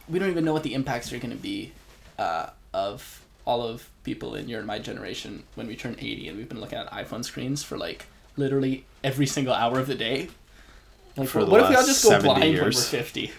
we 0.08 0.20
don't 0.20 0.30
even 0.30 0.46
know 0.46 0.54
what 0.54 0.64
the 0.64 0.74
impacts 0.76 1.12
are 1.14 1.18
going 1.18 1.32
to 1.32 1.36
be 1.42 1.72
uh, 2.20 2.50
of 2.74 3.19
all 3.50 3.64
of 3.64 3.90
people 4.04 4.36
in 4.36 4.48
your 4.48 4.60
and 4.60 4.68
my 4.68 4.78
generation 4.78 5.42
when 5.56 5.66
we 5.66 5.76
turn 5.76 5.96
80 5.98 6.28
and 6.28 6.38
we've 6.38 6.48
been 6.48 6.62
looking 6.62 6.78
at 6.78 6.88
iphone 6.92 7.26
screens 7.26 7.64
for 7.64 7.80
like 7.80 8.06
literally 8.38 8.86
every 9.04 9.26
single 9.26 9.56
hour 9.56 9.80
of 9.80 9.88
the 9.88 9.96
day 9.96 10.30
like 11.18 11.28
For 11.28 11.44
what, 11.44 11.62
if 11.62 11.70
we 11.70 11.76
all 11.76 11.84
just 11.86 12.04
go 12.04 12.10
70 12.12 12.28
blind 12.28 12.54
when 12.54 12.64
we're 12.64 12.72
50 12.72 13.32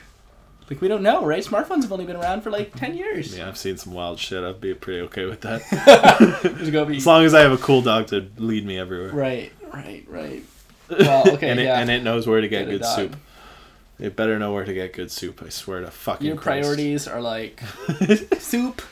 like 0.69 0.81
we 0.81 0.89
don't 0.89 1.05
know 1.05 1.25
right 1.25 1.45
smartphones 1.45 1.83
have 1.83 1.93
only 1.93 2.07
been 2.07 2.17
around 2.17 2.41
for 2.43 2.51
like 2.51 2.75
10 2.75 2.97
years 2.97 3.39
Yeah, 3.39 3.47
I've 3.47 3.57
seen 3.57 3.77
some 3.77 3.93
wild 3.93 4.19
shit. 4.19 4.43
I'd 4.43 4.61
be 4.61 4.75
pretty 4.75 5.01
okay 5.03 5.27
with 5.27 5.43
that. 5.43 5.61
Be 6.89 6.97
as 6.97 7.07
long 7.07 7.25
as 7.25 7.33
I 7.33 7.41
have 7.43 7.53
a 7.53 7.59
cool 7.59 7.81
dog 7.81 8.09
to 8.09 8.29
lead 8.37 8.67
me 8.67 8.79
everywhere. 8.79 9.13
right 9.13 9.53
right 9.73 10.05
right 10.09 10.45
well 10.91 11.29
okay 11.35 11.51
and, 11.51 11.61
it, 11.61 11.65
yeah 11.65 11.79
and 11.79 11.89
it 11.89 12.03
knows 12.03 12.27
where 12.27 12.41
to 12.41 12.49
get 12.49 12.67
Get 12.67 12.81
good 12.81 12.85
soup. 12.85 13.17
It 14.01 14.17
better 14.17 14.39
know 14.41 14.53
where 14.53 14.65
to 14.65 14.75
get 14.75 14.93
good 14.93 15.11
soup. 15.13 15.41
I 15.45 15.51
swear 15.51 15.83
to 15.83 15.91
fucking 15.91 16.27
your 16.27 16.37
Christ. 16.37 16.63
priorities 16.63 17.07
are 17.07 17.21
like 17.21 17.63
soup 18.39 18.83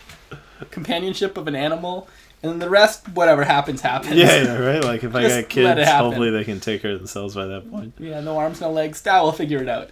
companionship 0.66 1.36
of 1.36 1.46
an 1.48 1.54
animal 1.54 2.08
and 2.42 2.52
then 2.52 2.58
the 2.60 2.70
rest 2.70 3.08
whatever 3.10 3.44
happens 3.44 3.80
happens 3.80 4.14
Yeah, 4.16 4.42
yeah, 4.44 4.58
right. 4.58 4.82
Like 4.84 5.02
if 5.04 5.14
I 5.14 5.26
got 5.28 5.48
kids, 5.48 5.88
hopefully 5.90 6.30
they 6.30 6.44
can 6.44 6.60
take 6.60 6.82
care 6.82 6.92
of 6.92 6.98
themselves 6.98 7.34
by 7.34 7.46
that 7.46 7.70
point. 7.70 7.94
Yeah, 7.98 8.20
no 8.20 8.38
arms, 8.38 8.60
no 8.60 8.70
legs. 8.70 9.02
That 9.02 9.22
we'll 9.22 9.32
figure 9.32 9.60
it 9.62 9.68
out. 9.68 9.90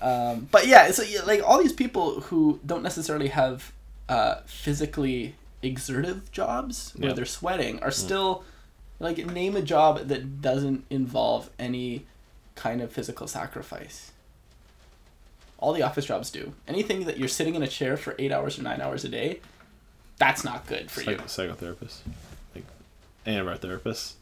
Um, 0.00 0.48
but 0.50 0.66
yeah, 0.66 0.90
so 0.90 1.02
yeah, 1.02 1.22
like 1.22 1.42
all 1.42 1.60
these 1.62 1.72
people 1.72 2.20
who 2.22 2.60
don't 2.64 2.82
necessarily 2.82 3.28
have 3.28 3.72
uh, 4.08 4.36
physically 4.46 5.34
exertive 5.62 6.30
jobs 6.32 6.92
where 6.96 7.08
Yeah. 7.08 7.14
they're 7.14 7.24
sweating 7.24 7.82
are 7.82 7.90
still 7.90 8.44
like 9.00 9.18
name 9.18 9.56
a 9.56 9.62
job 9.62 10.08
that 10.08 10.40
doesn't 10.40 10.84
involve 10.90 11.50
any 11.58 12.06
kind 12.54 12.80
of 12.80 12.90
physical 12.92 13.26
sacrifice. 13.26 14.12
All 15.58 15.72
the 15.72 15.82
office 15.82 16.04
jobs 16.06 16.30
do. 16.30 16.52
Anything 16.68 17.04
that 17.04 17.18
you're 17.18 17.28
sitting 17.28 17.54
in 17.54 17.62
a 17.62 17.68
chair 17.68 17.96
for 17.96 18.14
eight 18.18 18.32
hours 18.32 18.58
or 18.58 18.62
nine 18.62 18.80
hours 18.80 19.04
a 19.04 19.08
day, 19.08 19.40
that's 20.18 20.44
not 20.44 20.66
good 20.66 20.90
for 20.90 21.00
you. 21.02 21.18
Psych- 21.26 21.50
psychotherapist, 21.58 21.98
like 22.54 22.64
any 23.24 23.36
of 23.38 23.46
our 23.48 23.56
therapists, 23.56 24.14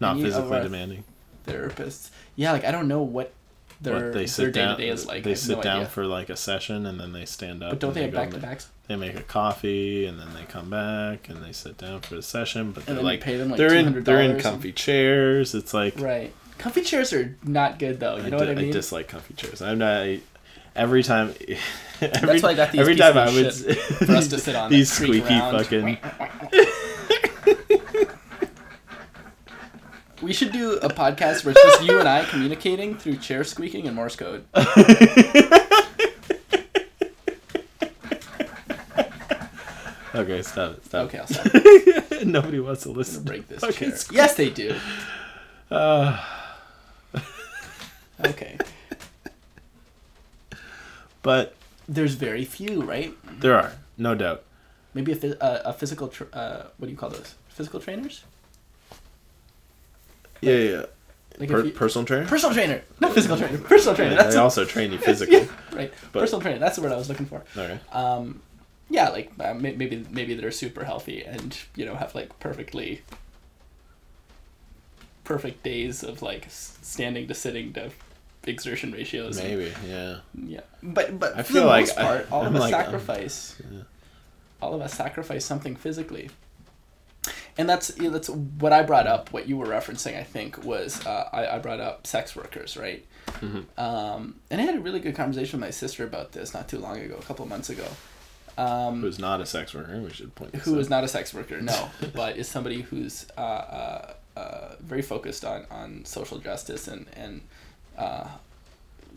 not 0.00 0.18
physically 0.18 0.60
demanding. 0.62 1.04
Therapists, 1.46 2.10
yeah, 2.36 2.52
like 2.52 2.64
I 2.64 2.70
don't 2.70 2.88
know 2.88 3.02
what 3.02 3.32
their 3.80 3.94
What, 3.94 4.12
they 4.12 4.18
their 4.20 4.26
sit 4.26 4.44
day 4.52 4.60
to 4.60 4.66
down. 4.66 4.78
day 4.78 4.88
is 4.88 5.06
like. 5.06 5.22
They 5.22 5.34
sit 5.34 5.56
no 5.56 5.62
down 5.62 5.76
idea. 5.78 5.88
for 5.88 6.04
like 6.06 6.28
a 6.30 6.36
session 6.36 6.84
and 6.84 6.98
then 7.00 7.12
they 7.12 7.24
stand 7.24 7.62
up. 7.62 7.70
But 7.70 7.78
don't 7.80 7.88
and 7.90 7.96
they 7.96 8.02
have 8.02 8.12
back 8.12 8.30
to 8.30 8.38
backs? 8.38 8.68
They 8.88 8.96
make 8.96 9.14
a 9.16 9.22
coffee 9.22 10.04
and 10.06 10.18
then 10.18 10.32
they 10.34 10.42
come 10.44 10.68
back 10.70 11.28
and 11.28 11.42
they 11.44 11.52
sit 11.52 11.78
down 11.78 12.00
for 12.00 12.16
the 12.16 12.22
session. 12.22 12.72
But 12.72 12.88
And 12.88 12.96
they're 12.96 13.04
like 13.04 13.20
pay 13.20 13.36
them 13.36 13.50
like 13.50 13.58
they're 13.58 13.74
in 13.74 14.02
they're 14.02 14.20
in 14.20 14.32
and- 14.32 14.40
comfy 14.40 14.72
chairs. 14.72 15.54
It's 15.54 15.72
like 15.72 15.98
Right. 15.98 16.32
Comfy 16.58 16.82
chairs 16.82 17.12
are 17.12 17.36
not 17.44 17.78
good 17.78 18.00
though. 18.00 18.16
You 18.16 18.24
I 18.24 18.28
know 18.30 18.38
what 18.38 18.48
I 18.50 18.54
mean? 18.56 18.68
I 18.70 18.72
dislike 18.72 19.06
comfy 19.08 19.34
chairs. 19.34 19.62
I'm 19.62 19.78
not. 19.78 20.02
I, 20.02 20.20
every 20.78 21.02
time. 21.02 21.34
Every, 22.00 22.38
why 22.40 22.50
I 22.50 22.54
got 22.54 22.70
these 22.70 22.80
every 22.80 22.94
time 22.94 23.18
I 23.18 23.28
would 23.28 23.52
for 23.52 24.12
us 24.12 24.28
to 24.28 24.38
sit 24.38 24.54
on. 24.54 24.70
these 24.74 24.92
squeaky 24.92 25.34
around. 25.34 25.58
fucking 25.64 25.98
We 30.22 30.32
should 30.32 30.52
do 30.52 30.74
a 30.74 30.88
podcast 30.88 31.44
where 31.44 31.50
it's 31.56 31.60
just 31.62 31.82
you 31.82 31.98
and 31.98 32.08
I 32.08 32.24
communicating 32.24 32.96
through 32.96 33.16
chair 33.16 33.42
squeaking 33.42 33.88
and 33.88 33.96
Morse 33.96 34.14
code. 34.14 34.44
okay 40.14 40.42
stop 40.42 40.72
it 40.72 40.84
stop 40.84 41.06
Okay, 41.06 41.18
I'll 41.18 41.26
stop. 41.26 41.46
it. 41.54 42.26
nobody 42.26 42.60
wants 42.60 42.82
to 42.82 42.90
listen 42.90 43.24
Break 43.24 43.46
this 43.48 43.62
Okay, 43.62 43.90
chair. 43.90 43.98
Yes, 44.12 44.34
they 44.34 44.50
do. 44.50 44.74
uh, 45.70 46.24
Okay. 48.24 48.58
But 51.28 51.54
There's 51.96 52.14
very 52.28 52.44
few, 52.56 52.74
right? 52.94 53.12
there 53.42 53.54
are 53.60 53.70
no 53.96 54.14
doubt 54.24 54.40
Maybe 54.94 55.12
a, 55.12 55.18
uh, 55.48 55.70
a 55.70 55.72
physical. 55.80 56.08
Tr- 56.08 56.32
uh, 56.32 56.62
what 56.78 56.86
do 56.88 56.90
you 56.94 56.96
call 57.02 57.10
those? 57.10 57.34
Physical 57.58 57.78
trainers? 57.86 58.24
yeah 60.40 60.54
yeah 60.72 60.82
Like 61.38 61.50
per- 61.50 61.64
you- 61.66 61.72
personal 61.82 62.06
trainer 62.06 62.26
personal 62.34 62.54
trainer, 62.58 62.78
not 63.00 63.12
physical 63.16 63.36
trainer. 63.36 63.58
Personal 63.74 63.94
trainer. 63.98 64.12
yeah, 64.14 64.22
That's 64.22 64.34
they 64.34 64.40
also 64.40 64.64
train 64.64 64.88
you 64.92 64.98
physically 65.10 65.44
right. 65.78 65.92
but- 66.12 66.20
personal 66.22 66.40
trainer. 66.44 66.58
That's 66.64 66.76
the 66.76 66.82
word 66.84 66.92
I 66.92 67.00
was 67.02 67.08
looking 67.12 67.26
for. 67.32 67.40
okay 67.56 67.78
um, 67.92 68.40
yeah, 68.90 69.08
like 69.16 69.28
uh, 69.44 69.52
maybe 69.54 70.06
maybe 70.18 70.32
they're 70.38 70.50
super 70.64 70.84
healthy 70.90 71.18
and 71.34 71.50
you 71.78 71.84
know 71.86 71.94
have 72.02 72.14
like 72.14 72.30
perfectly 72.40 73.02
perfect 75.24 75.62
days 75.62 76.02
of 76.02 76.22
like 76.22 76.46
standing 76.48 77.28
to 77.28 77.34
sitting 77.34 77.72
to 77.74 77.90
exertion 78.44 78.92
ratios. 78.92 79.36
and- 79.38 79.48
maybe 79.48 79.72
yeah 79.86 80.18
yeah, 80.34 80.60
but 80.82 81.18
but 81.18 81.36
I 81.36 81.42
for 81.42 81.52
feel 81.54 81.62
the 81.62 81.68
like 81.68 81.86
most 81.86 81.98
I- 81.98 82.02
part, 82.02 82.32
all 82.32 82.42
I'm 82.42 82.48
of 82.48 82.54
us 82.56 82.60
like, 82.60 82.74
um, 82.74 82.80
sacrifice. 82.84 83.56
yeah. 83.70 83.80
All 84.60 84.74
of 84.74 84.80
us 84.80 84.92
sacrifice 84.94 85.44
something 85.44 85.76
physically. 85.76 86.30
And 87.56 87.68
that's 87.68 87.92
yeah, 87.98 88.10
that's 88.10 88.28
what 88.30 88.72
I 88.72 88.82
brought 88.82 89.06
up. 89.06 89.32
What 89.32 89.48
you 89.48 89.56
were 89.56 89.66
referencing, 89.66 90.16
I 90.18 90.22
think, 90.22 90.64
was 90.64 91.04
uh, 91.06 91.28
I, 91.32 91.56
I 91.56 91.58
brought 91.58 91.80
up 91.80 92.06
sex 92.06 92.34
workers, 92.36 92.76
right? 92.76 93.04
Mhm. 93.40 93.64
Um, 93.76 94.36
and 94.50 94.60
I 94.60 94.64
had 94.64 94.76
a 94.76 94.80
really 94.80 95.00
good 95.00 95.14
conversation 95.16 95.58
with 95.60 95.66
my 95.66 95.70
sister 95.70 96.04
about 96.04 96.32
this 96.32 96.54
not 96.54 96.68
too 96.68 96.78
long 96.78 96.98
ago, 96.98 97.16
a 97.18 97.22
couple 97.22 97.42
of 97.44 97.48
months 97.48 97.68
ago. 97.68 97.86
Um, 98.56 99.00
who's 99.02 99.18
not 99.18 99.40
a 99.40 99.46
sex 99.46 99.74
worker 99.74 100.00
we 100.00 100.10
should 100.10 100.34
point 100.34 100.54
who 100.56 100.74
out. 100.76 100.80
is 100.80 100.90
not 100.90 101.04
a 101.04 101.08
sex 101.08 101.34
worker, 101.34 101.60
no, 101.60 101.90
but 102.14 102.36
is 102.36 102.48
somebody 102.48 102.82
who's 102.82 103.26
uh, 103.36 103.40
uh, 103.40 104.12
uh, 104.36 104.74
very 104.80 105.02
focused 105.02 105.44
on, 105.44 105.66
on 105.70 106.04
social 106.04 106.38
justice 106.38 106.88
and 106.88 107.06
and 107.16 107.42
uh, 107.98 108.28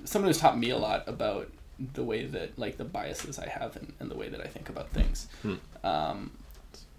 someone 0.04 0.30
who's 0.30 0.40
taught 0.40 0.58
me 0.58 0.70
a 0.72 0.78
lot 0.78 1.08
about 1.08 1.50
the 1.94 2.04
way 2.04 2.26
that 2.26 2.58
like 2.60 2.78
the 2.78 2.84
biases 2.84 3.40
I 3.40 3.48
have 3.48 3.76
and, 3.76 3.94
and 4.00 4.12
the 4.12 4.16
way 4.16 4.28
that 4.30 4.42
I 4.42 4.48
think 4.48 4.68
about 4.70 4.90
things, 4.90 5.28
Hmm. 5.42 5.56
um, 5.84 6.32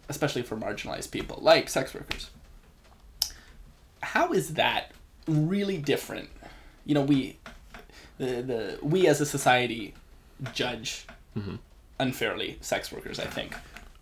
especially 0.08 0.42
for 0.42 0.56
marginalized 0.56 1.10
people 1.10 1.38
like 1.42 1.68
sex 1.68 1.92
workers. 1.94 2.30
How 4.00 4.32
is 4.32 4.54
that 4.54 4.92
really 5.28 5.78
different? 5.78 6.28
You 6.84 6.94
know, 6.94 7.02
we 7.02 7.38
the 8.18 8.42
the 8.42 8.78
we 8.82 9.06
as 9.06 9.20
a 9.20 9.26
society 9.26 9.94
judge 10.52 11.06
Mhm. 11.38 11.58
unfairly 12.00 12.58
sex 12.60 12.90
workers. 12.92 13.18
I 13.20 13.26
think 13.26 13.54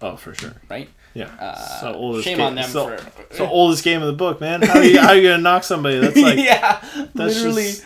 Oh, 0.03 0.17
for 0.17 0.35
sure. 0.35 0.55
right? 0.71 0.89
Yeah. 1.15 1.27
Uh, 1.41 1.81
so 1.81 1.93
oldest 1.95 2.25
shame 2.25 2.39
game, 2.39 2.47
on 2.47 2.55
them 2.55 2.71
so, 2.71 2.97
for 2.97 3.35
so 3.35 3.47
oldest 3.49 3.83
game 3.85 4.01
of 4.01 4.07
the 4.07 4.13
book, 4.13 4.41
man. 4.41 4.63
How 4.63 4.79
are 4.79 4.85
you, 4.85 5.01
how 5.01 5.09
are 5.09 5.15
you 5.17 5.29
gonna 5.31 5.43
knock 5.43 5.65
somebody? 5.65 5.99
That's 5.99 6.17
like 6.21 6.39
yeah, 6.39 6.81
that's 7.15 7.37
literally. 7.37 7.63
just- 7.65 7.85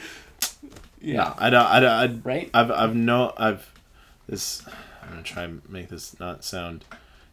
yeah, 1.00 1.16
no. 1.16 1.34
I 1.38 1.50
don't. 1.50 1.66
I 1.66 1.80
don't. 1.80 1.90
I, 1.90 2.20
right. 2.28 2.50
I've 2.54 2.70
I've 2.70 2.94
no 2.96 3.32
I've 3.36 3.70
this 4.28 4.62
I'm 5.02 5.10
gonna 5.10 5.22
try 5.22 5.42
and 5.44 5.60
make 5.68 5.88
this 5.88 6.18
not 6.18 6.44
sound 6.44 6.84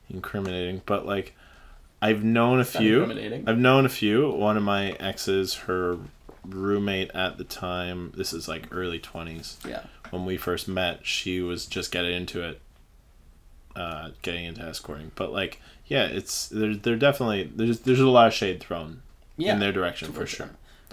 incriminating, 0.10 0.82
but 0.86 1.06
like 1.06 1.36
I've 2.01 2.23
known 2.23 2.58
a 2.58 2.62
It's 2.62 2.71
few. 2.75 3.04
I've 3.47 3.58
known 3.60 3.86
a 3.86 3.89
few. 3.89 4.30
One 4.32 4.58
of 4.58 4.63
my 4.63 4.91
exes, 4.93 5.54
her 5.54 5.97
roommate 6.45 7.12
at 7.13 7.38
the 7.38 7.43
time, 7.43 8.12
this 8.17 8.34
is 8.34 8.47
like 8.47 8.67
early 8.71 8.99
twenties. 8.99 9.58
Yeah, 9.67 9.84
When 10.10 10.25
we 10.25 10.38
first 10.38 10.67
met, 10.67 11.06
she 11.06 11.41
was 11.41 11.65
just 11.65 11.91
getting 11.91 12.13
into 12.13 12.41
it, 12.41 12.60
uh, 13.75 14.10
getting 14.21 14.45
into 14.45 14.62
escorting. 14.62 15.12
But 15.15 15.31
like, 15.31 15.62
yeah, 15.86 16.05
it's 16.05 16.47
there. 16.49 16.75
They're 16.75 16.95
definitely 16.95 17.51
there's 17.55 17.81
there's 17.81 17.99
a 17.99 18.07
lot 18.07 18.27
of 18.27 18.34
shade 18.34 18.62
thrown 18.62 19.01
yeah, 19.38 19.53
in 19.53 19.60
their 19.60 19.71
direction 19.71 20.12
for 20.12 20.25
sure. 20.25 20.49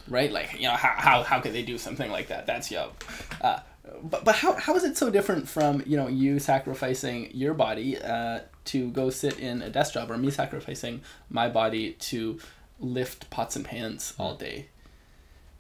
right? 0.09 0.31
Like 0.33 0.55
you 0.55 0.69
know 0.69 0.75
how 0.75 0.95
how 0.97 1.23
how 1.23 1.41
could 1.41 1.53
they 1.53 1.63
do 1.63 1.79
something 1.79 2.11
like 2.11 2.29
that? 2.29 2.47
That's 2.47 2.71
yo. 2.71 2.93
Uh, 3.41 3.61
but 4.03 4.25
but 4.25 4.37
how 4.37 4.55
how 4.55 4.75
is 4.77 4.85
it 4.85 4.97
so 4.97 5.11
different 5.11 5.49
from 5.49 5.83
you 5.87 5.97
know 5.97 6.09
you 6.09 6.39
sacrificing 6.39 7.31
your 7.33 7.55
body 7.55 7.99
uh, 7.99 8.41
to 8.67 8.91
go 8.91 9.11
sit 9.11 9.39
in 9.39 9.63
a 9.63 9.71
desk 9.71 9.95
job 9.95 10.11
or 10.11 10.19
me 10.19 10.31
sacrificing 10.31 11.03
my 11.31 11.49
body 11.49 11.93
to 11.93 12.39
lift 12.81 13.31
pots 13.31 13.57
and 13.57 13.65
pans 13.65 14.15
all 14.19 14.35
day? 14.35 14.69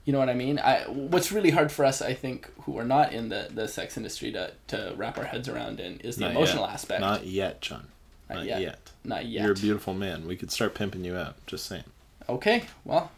You 0.09 0.13
know 0.13 0.21
what 0.21 0.31
I 0.31 0.35
mean? 0.35 0.59
I 0.59 0.85
what's 0.85 1.31
really 1.33 1.51
hard 1.51 1.71
for 1.71 1.85
us, 1.85 2.01
I 2.01 2.15
think, 2.15 2.51
who 2.63 2.79
are 2.79 2.85
not 2.87 3.13
in 3.13 3.29
the, 3.29 3.49
the 3.53 3.69
sex 3.69 3.95
industry 3.99 4.33
to, 4.33 4.53
to 4.69 4.95
wrap 4.97 5.19
our 5.19 5.25
heads 5.25 5.51
around 5.51 5.81
in 5.81 6.01
is 6.01 6.17
the 6.17 6.23
Not 6.23 6.31
emotional 6.31 6.65
yet. 6.65 6.73
aspect. 6.73 7.01
Not 7.03 7.27
yet, 7.27 7.61
John. 7.61 7.89
Not 8.31 8.37
Not, 8.37 8.47
yet. 8.47 8.61
yet. 8.63 8.91
Not 9.05 9.27
yet. 9.27 9.43
You're 9.43 9.53
a 9.53 9.55
beautiful 9.55 9.93
man. 9.93 10.27
We 10.27 10.35
could 10.35 10.51
start 10.51 10.75
pimping 10.75 11.05
you 11.05 11.15
out. 11.15 11.35
Just 11.47 11.67
saying. 11.67 11.85
Okay, 12.27 12.65
well, 12.87 13.13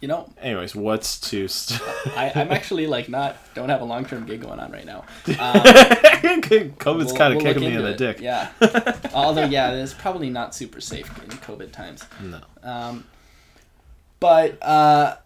you 0.00 0.08
know, 0.08 0.28
Anyways, 0.40 0.74
what's 0.74 1.20
to 1.30 1.46
st- 1.46 1.80
I, 2.16 2.32
I'm 2.34 2.50
actually 2.50 2.88
like 2.88 3.08
not 3.08 3.36
don't 3.54 3.68
have 3.68 3.80
a 3.80 3.84
long 3.84 4.04
term 4.04 4.26
gig 4.26 4.40
going 4.42 4.58
on 4.58 4.72
right 4.72 4.84
now. 4.84 5.04
Um, 5.28 5.34
COVID's 5.62 6.82
we'll- 6.84 7.16
kind 7.16 7.32
of 7.34 7.42
we'll 7.42 7.54
kicking 7.54 7.70
me 7.70 7.76
in 7.76 7.82
the 7.84 7.92
it. 7.92 7.96
dick. 7.98 8.20
Yeah. 8.20 8.48
Although 9.14 9.44
yeah, 9.44 9.70
it's 9.70 9.94
probably 9.94 10.30
not 10.30 10.52
super 10.52 10.80
safe 10.80 11.06
in 11.22 11.28
COVID 11.30 11.70
times. 11.70 12.04
No. 12.20 12.40
Um, 12.64 13.04
but 14.22 14.62
uh, 14.62 15.16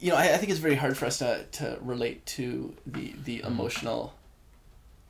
you 0.00 0.10
know, 0.10 0.16
I, 0.16 0.34
I 0.34 0.36
think 0.38 0.50
it's 0.50 0.60
very 0.60 0.74
hard 0.76 0.96
for 0.96 1.06
us 1.06 1.18
to, 1.18 1.44
to 1.52 1.78
relate 1.80 2.24
to 2.26 2.74
the 2.86 3.14
the 3.24 3.38
Mm-hmm. 3.38 3.46
emotional 3.48 4.14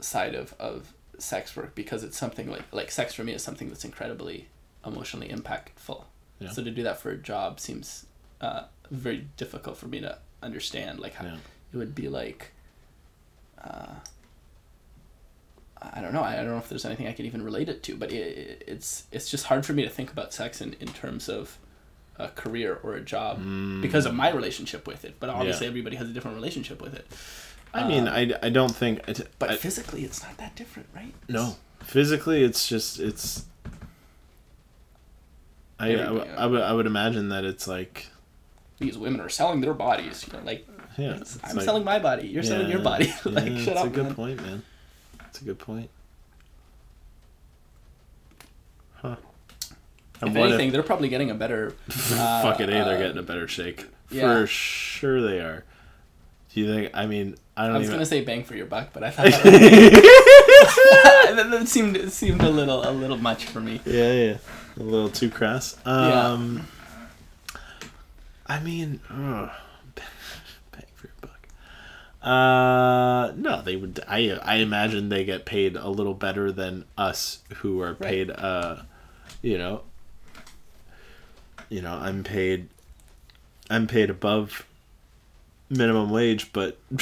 side 0.01 0.35
of, 0.35 0.55
of 0.59 0.93
sex 1.19 1.57
work 1.57 1.75
because 1.75 2.05
it's 2.05 2.19
something 2.19 2.51
like 2.51 2.65
like 2.73 2.91
sex 2.91 3.15
for 3.15 3.25
me 3.25 3.33
is 3.33 3.43
something 3.43 3.69
that's 3.69 3.85
incredibly 3.85 4.49
emotionally 4.85 5.29
impactful. 5.29 6.05
Yeah. 6.39 6.51
So 6.51 6.63
to 6.63 6.71
do 6.71 6.83
that 6.83 7.01
for 7.01 7.11
a 7.11 7.17
job 7.17 7.61
seems 7.61 8.07
uh, 8.41 8.65
very 8.91 9.27
difficult 9.37 9.77
for 9.79 9.87
me 9.89 10.01
to 10.01 10.19
understand. 10.43 11.01
Like 11.01 11.15
how 11.15 11.25
Yeah. 11.25 11.37
it 11.73 11.77
would 11.77 11.95
be 11.95 12.09
like. 12.09 12.53
Uh, 13.63 13.95
I 15.81 16.01
don't 16.01 16.13
know. 16.15 16.23
I 16.23 16.37
don't 16.37 16.47
know 16.49 16.57
if 16.59 16.69
there's 16.69 16.85
anything 16.87 17.07
I 17.07 17.13
can 17.13 17.27
even 17.27 17.43
relate 17.43 17.69
it 17.69 17.83
to, 17.85 17.97
but 17.97 18.11
it, 18.13 18.65
it's 18.67 19.05
it's 19.13 19.31
just 19.31 19.47
hard 19.47 19.65
for 19.67 19.73
me 19.73 19.83
to 19.83 19.91
think 19.91 20.11
about 20.11 20.33
sex 20.33 20.61
in, 20.61 20.75
in 20.81 20.89
terms 20.89 21.29
of 21.29 21.59
a 22.19 22.29
career 22.29 22.79
or 22.83 22.95
a 22.95 23.01
job 23.01 23.39
because 23.83 24.07
of 24.07 24.15
my 24.15 24.31
relationship 24.31 24.87
with 24.87 25.05
it. 25.05 25.17
But 25.21 25.29
obviously, 25.31 25.61
Mm. 25.61 25.63
Yeah. 25.63 25.69
everybody 25.69 25.97
has 25.97 26.09
a 26.09 26.13
different 26.13 26.37
relationship 26.37 26.81
with 26.83 26.95
it. 26.95 27.07
I 27.75 27.87
mean, 27.87 28.09
Um, 28.09 28.15
I, 28.15 28.33
I 28.43 28.49
don't 28.51 28.75
think. 28.75 29.01
I, 29.09 29.15
But 29.39 29.51
I- 29.51 29.57
physically, 29.57 30.05
it's 30.05 30.23
not 30.23 30.37
that 30.39 30.55
different, 30.57 30.89
right? 30.95 31.13
no. 31.29 31.57
Physically, 31.81 32.43
it's 32.43 32.67
just 32.69 32.99
it's. 32.99 33.45
I, 35.79 35.93
I, 35.95 36.47
would 36.47 36.63
I 36.63 36.73
would 36.73 36.87
imagine 36.87 37.29
that 37.29 37.45
it's 37.45 37.69
like 37.69 38.07
These 38.79 38.97
women 38.97 39.21
are 39.21 39.29
selling 39.29 39.61
their 39.61 39.75
bodies. 39.75 40.25
You 40.27 40.33
know, 40.39 40.45
like 40.45 40.67
yeah. 40.97 41.11
it's- 41.17 41.37
it's 41.37 41.45
I'm 41.51 41.57
like- 41.57 41.65
selling 41.65 41.85
my 41.85 41.99
body. 41.99 42.29
You're 42.29 42.43
selling 42.43 42.71
your 42.71 42.81
body. 42.81 43.13
like 43.25 43.47
yeah, 43.51 43.59
shut 43.59 43.75
that's 43.75 43.81
up, 43.81 43.87
a 43.87 43.91
good 43.91 44.05
man. 44.07 44.15
point, 44.15 44.41
man. 44.43 44.63
That's 45.19 45.41
a 45.43 45.45
good 45.45 45.59
point. 45.59 45.91
And 50.21 50.31
If 50.31 50.37
anything, 50.37 50.73
they're 50.73 50.83
probably 50.83 51.09
getting 51.09 51.31
a 51.31 51.35
better. 51.35 51.75
Uh, 52.13 52.43
Fuck 52.43 52.61
it, 52.61 52.69
A, 52.69 52.73
they're 52.73 52.95
uh, 52.95 52.99
getting 52.99 53.19
a 53.19 53.23
better 53.23 53.47
shake. 53.49 53.87
yeah. 54.11 54.23
For 54.41 54.47
sure 54.47 55.21
they 55.21 55.41
are. 55.41 55.65
Do 56.55 56.61
you 56.61 56.73
think, 56.73 56.91
I 56.95 57.05
mean, 57.07 57.37
I 57.57 57.67
don't 57.67 57.77
I 57.77 57.79
was 57.79 57.87
even. 57.89 57.97
gonna 57.97 58.07
say 58.07 58.23
bang 58.25 58.45
for 58.45 58.55
your 58.57 58.65
buck, 58.67 58.91
but 58.95 59.03
I 59.05 59.11
thought 59.13 59.27
that, 59.27 59.43
that, 61.37 61.47
that 61.51 61.69
seemed 61.69 61.97
it 61.97 62.11
seemed 62.13 62.41
a 62.43 62.49
little 62.49 62.89
a 62.89 62.93
little 62.93 63.19
much 63.19 63.45
for 63.47 63.61
me. 63.61 63.81
yeah, 63.85 64.13
yeah. 64.13 64.37
A 64.79 64.83
little 64.83 65.09
too 65.11 65.29
crass. 65.31 65.77
Um, 65.87 66.67
I 68.47 68.61
mean, 68.61 69.01
ugh, 69.11 69.51
bang 69.95 70.85
for 70.95 71.09
your 71.09 71.15
buck. 71.21 71.49
Uh, 72.23 73.33
no, 73.37 73.63
they 73.63 73.77
would. 73.77 74.01
I 74.09 74.31
I 74.43 74.57
imagine 74.57 75.09
they 75.09 75.25
get 75.25 75.45
paid 75.45 75.77
a 75.77 75.89
little 75.89 76.15
better 76.15 76.53
than 76.53 76.85
us, 76.97 77.43
who 77.57 77.81
are 77.81 77.95
paid. 77.95 78.31
Uh, 78.31 78.83
you 79.43 79.59
know. 79.59 79.83
You 81.69 81.83
know, 81.83 81.93
I'm 81.95 82.23
paid. 82.25 82.69
I'm 83.69 83.87
paid 83.87 84.11
above 84.11 84.65
minimum 85.69 86.11
wage, 86.11 86.53
but 86.53 86.79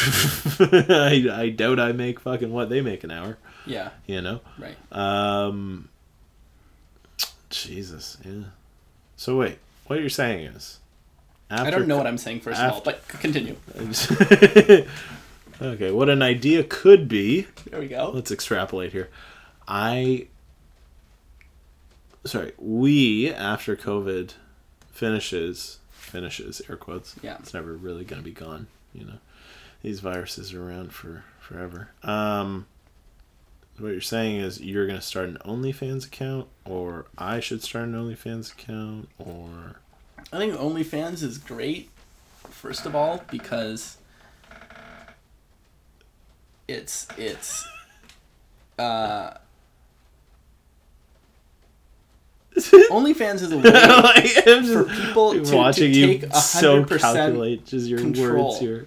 I 0.58 1.28
I 1.30 1.50
doubt 1.50 1.78
I 1.78 1.92
make 1.92 2.20
fucking 2.20 2.52
what 2.52 2.70
they 2.70 2.80
make 2.80 3.04
an 3.04 3.10
hour. 3.10 3.36
Yeah, 3.66 3.90
You 4.06 4.20
know. 4.20 4.40
right. 4.58 4.76
Um. 4.92 5.88
Jesus, 7.50 8.18
yeah. 8.24 8.44
So 9.16 9.36
wait, 9.36 9.58
what 9.86 10.00
you're 10.00 10.08
saying 10.08 10.46
is, 10.46 10.80
I 11.50 11.70
don't 11.70 11.86
know 11.86 11.96
what 11.96 12.06
I'm 12.06 12.18
saying 12.18 12.40
first 12.40 12.60
of 12.60 12.72
all, 12.72 12.80
but 12.80 13.06
continue. 13.08 13.56
okay, 15.62 15.90
what 15.90 16.08
an 16.08 16.20
idea 16.22 16.64
could 16.64 17.06
be. 17.08 17.46
There 17.70 17.80
we 17.80 17.88
go. 17.88 18.10
Let's 18.12 18.30
extrapolate 18.32 18.92
here. 18.92 19.08
I. 19.68 20.26
Sorry, 22.24 22.52
we 22.58 23.30
after 23.30 23.76
COVID 23.76 24.32
finishes 24.94 25.78
finishes 25.90 26.62
air 26.68 26.76
quotes. 26.76 27.16
Yeah. 27.22 27.36
it's 27.40 27.52
never 27.52 27.74
really 27.74 28.04
gonna 28.04 28.22
be 28.22 28.30
gone. 28.30 28.68
You 28.94 29.04
know, 29.06 29.18
these 29.82 30.00
viruses 30.00 30.54
are 30.54 30.66
around 30.66 30.92
for 30.94 31.24
forever. 31.40 31.90
Um, 32.02 32.66
what 33.78 33.88
you're 33.88 34.00
saying 34.00 34.36
is 34.36 34.60
you're 34.60 34.86
gonna 34.86 35.00
start 35.00 35.28
an 35.28 35.38
OnlyFans 35.44 36.06
account, 36.06 36.46
or 36.64 37.06
I 37.18 37.40
should 37.40 37.62
start 37.62 37.88
an 37.88 37.94
OnlyFans 37.94 38.52
account, 38.52 39.08
or 39.18 39.80
I 40.32 40.38
think 40.38 40.54
OnlyFans 40.54 41.22
is 41.24 41.38
great, 41.38 41.90
first 42.48 42.86
of 42.86 42.94
all, 42.94 43.24
because 43.30 43.98
it's 46.68 47.08
it's 47.18 47.66
uh 48.78 49.34
OnlyFans 52.56 53.42
is 53.42 53.52
a 53.52 53.58
way 53.58 53.62
like, 53.62 54.28
for 54.64 54.84
people 54.84 55.32
to, 55.32 55.44
to 55.44 55.56
watching 55.56 55.92
you 55.92 56.18
take 56.18 56.32
so 56.34 56.84
100% 56.84 57.00
calculate 57.00 57.66
just 57.66 57.86
your 57.86 57.98
control. 57.98 58.50
words 58.50 58.60
here. 58.60 58.86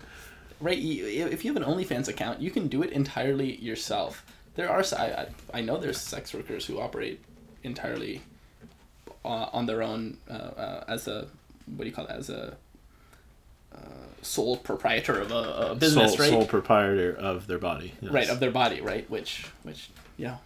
right 0.61 0.77
if 0.77 1.43
you 1.43 1.53
have 1.53 1.61
an 1.61 1.67
OnlyFans 1.67 2.07
account 2.07 2.41
you 2.41 2.49
can 2.49 2.67
do 2.67 2.81
it 2.81 2.91
entirely 2.91 3.57
yourself 3.57 4.25
there 4.55 4.69
are 4.69 4.83
I, 4.97 5.27
I 5.53 5.61
know 5.61 5.77
there's 5.77 5.99
sex 5.99 6.33
workers 6.33 6.65
who 6.65 6.79
operate 6.79 7.19
entirely 7.63 8.21
uh, 9.25 9.49
on 9.51 9.65
their 9.65 9.83
own 9.83 10.17
uh, 10.29 10.33
uh, 10.33 10.83
as 10.87 11.07
a 11.07 11.27
what 11.65 11.83
do 11.83 11.85
you 11.85 11.91
call 11.91 12.05
it 12.05 12.11
as 12.11 12.29
a 12.29 12.55
uh, 13.75 13.79
sole 14.21 14.55
proprietor 14.57 15.19
of 15.19 15.31
a, 15.31 15.71
a 15.71 15.75
business 15.75 16.13
sole, 16.13 16.19
right 16.19 16.29
sole 16.29 16.45
proprietor 16.45 17.13
of 17.13 17.47
their 17.47 17.59
body. 17.59 17.93
yes. 18.01 18.11
right 18.11 18.29
of 18.29 18.39
their 18.39 18.51
body 18.51 18.79
right 18.81 19.09
which 19.09 19.45
which 19.63 19.89
yeah, 20.17 20.37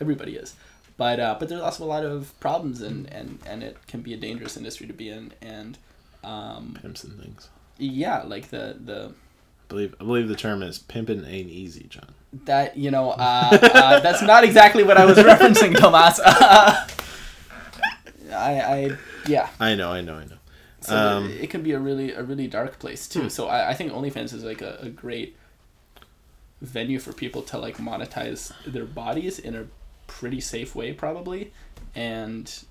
everybody 0.00 0.34
is 0.34 0.54
but 1.00 1.18
uh, 1.18 1.34
but 1.38 1.48
there's 1.48 1.62
also 1.62 1.82
a 1.84 1.90
lot 1.96 2.04
of 2.04 2.38
problems 2.40 2.82
and 2.82 3.10
and 3.18 3.38
and 3.46 3.62
it 3.62 3.74
can 3.86 4.00
be 4.02 4.12
a 4.12 4.16
dangerous 4.18 4.54
industry 4.60 4.86
to 4.86 4.92
be 4.92 5.08
in 5.08 5.32
and 5.40 5.78
um, 6.22 6.76
pimps 6.80 7.02
and 7.04 7.18
things. 7.22 7.48
yeah 7.78 8.22
like 8.34 8.48
the 8.50 8.76
the 8.90 8.98
I 9.08 9.72
believe 9.72 9.94
I 10.00 10.04
believe 10.04 10.28
the 10.28 10.36
term 10.46 10.62
is 10.62 10.78
pimping 10.78 11.24
ain't 11.24 11.48
easy, 11.48 11.86
John. 11.88 12.10
that 12.44 12.76
you 12.76 12.90
know 12.90 13.10
uh, 13.12 13.58
uh, 13.62 14.00
that's 14.00 14.20
not 14.22 14.44
exactly 14.44 14.82
what 14.82 14.96
I 14.98 15.04
was 15.06 15.16
referencing, 15.30 15.72
Tomas. 15.76 16.20
Uh, 16.20 16.86
I, 18.32 18.52
I 18.60 18.96
yeah. 19.26 19.48
I 19.58 19.74
know, 19.74 19.90
I 19.92 20.00
know, 20.02 20.16
I 20.16 20.24
know. 20.24 20.36
So 20.82 20.96
Um, 20.96 21.24
Hmm. 21.26 21.30
it 21.44 21.50
can 21.50 21.62
be 21.62 21.72
a 21.72 21.78
really 21.78 22.12
a 22.12 22.22
really 22.22 22.46
dark 22.48 22.78
place 22.78 23.08
too. 23.08 23.30
So 23.30 23.48
I, 23.48 23.70
I 23.70 23.74
think 23.74 23.92
OnlyFans 23.92 24.32
is 24.34 24.44
like 24.44 24.60
a, 24.62 24.72
a 24.82 24.88
great 24.90 25.36
venue 26.60 26.98
for 26.98 27.12
people 27.12 27.42
to 27.50 27.56
like 27.58 27.76
monetize 27.78 28.52
their 28.66 28.84
bodies 28.84 29.38
in 29.38 29.54
a 29.54 29.64
pretty 30.10 30.40
safe 30.40 30.74
way 30.74 30.92
probably, 30.92 31.52
and 31.94 32.64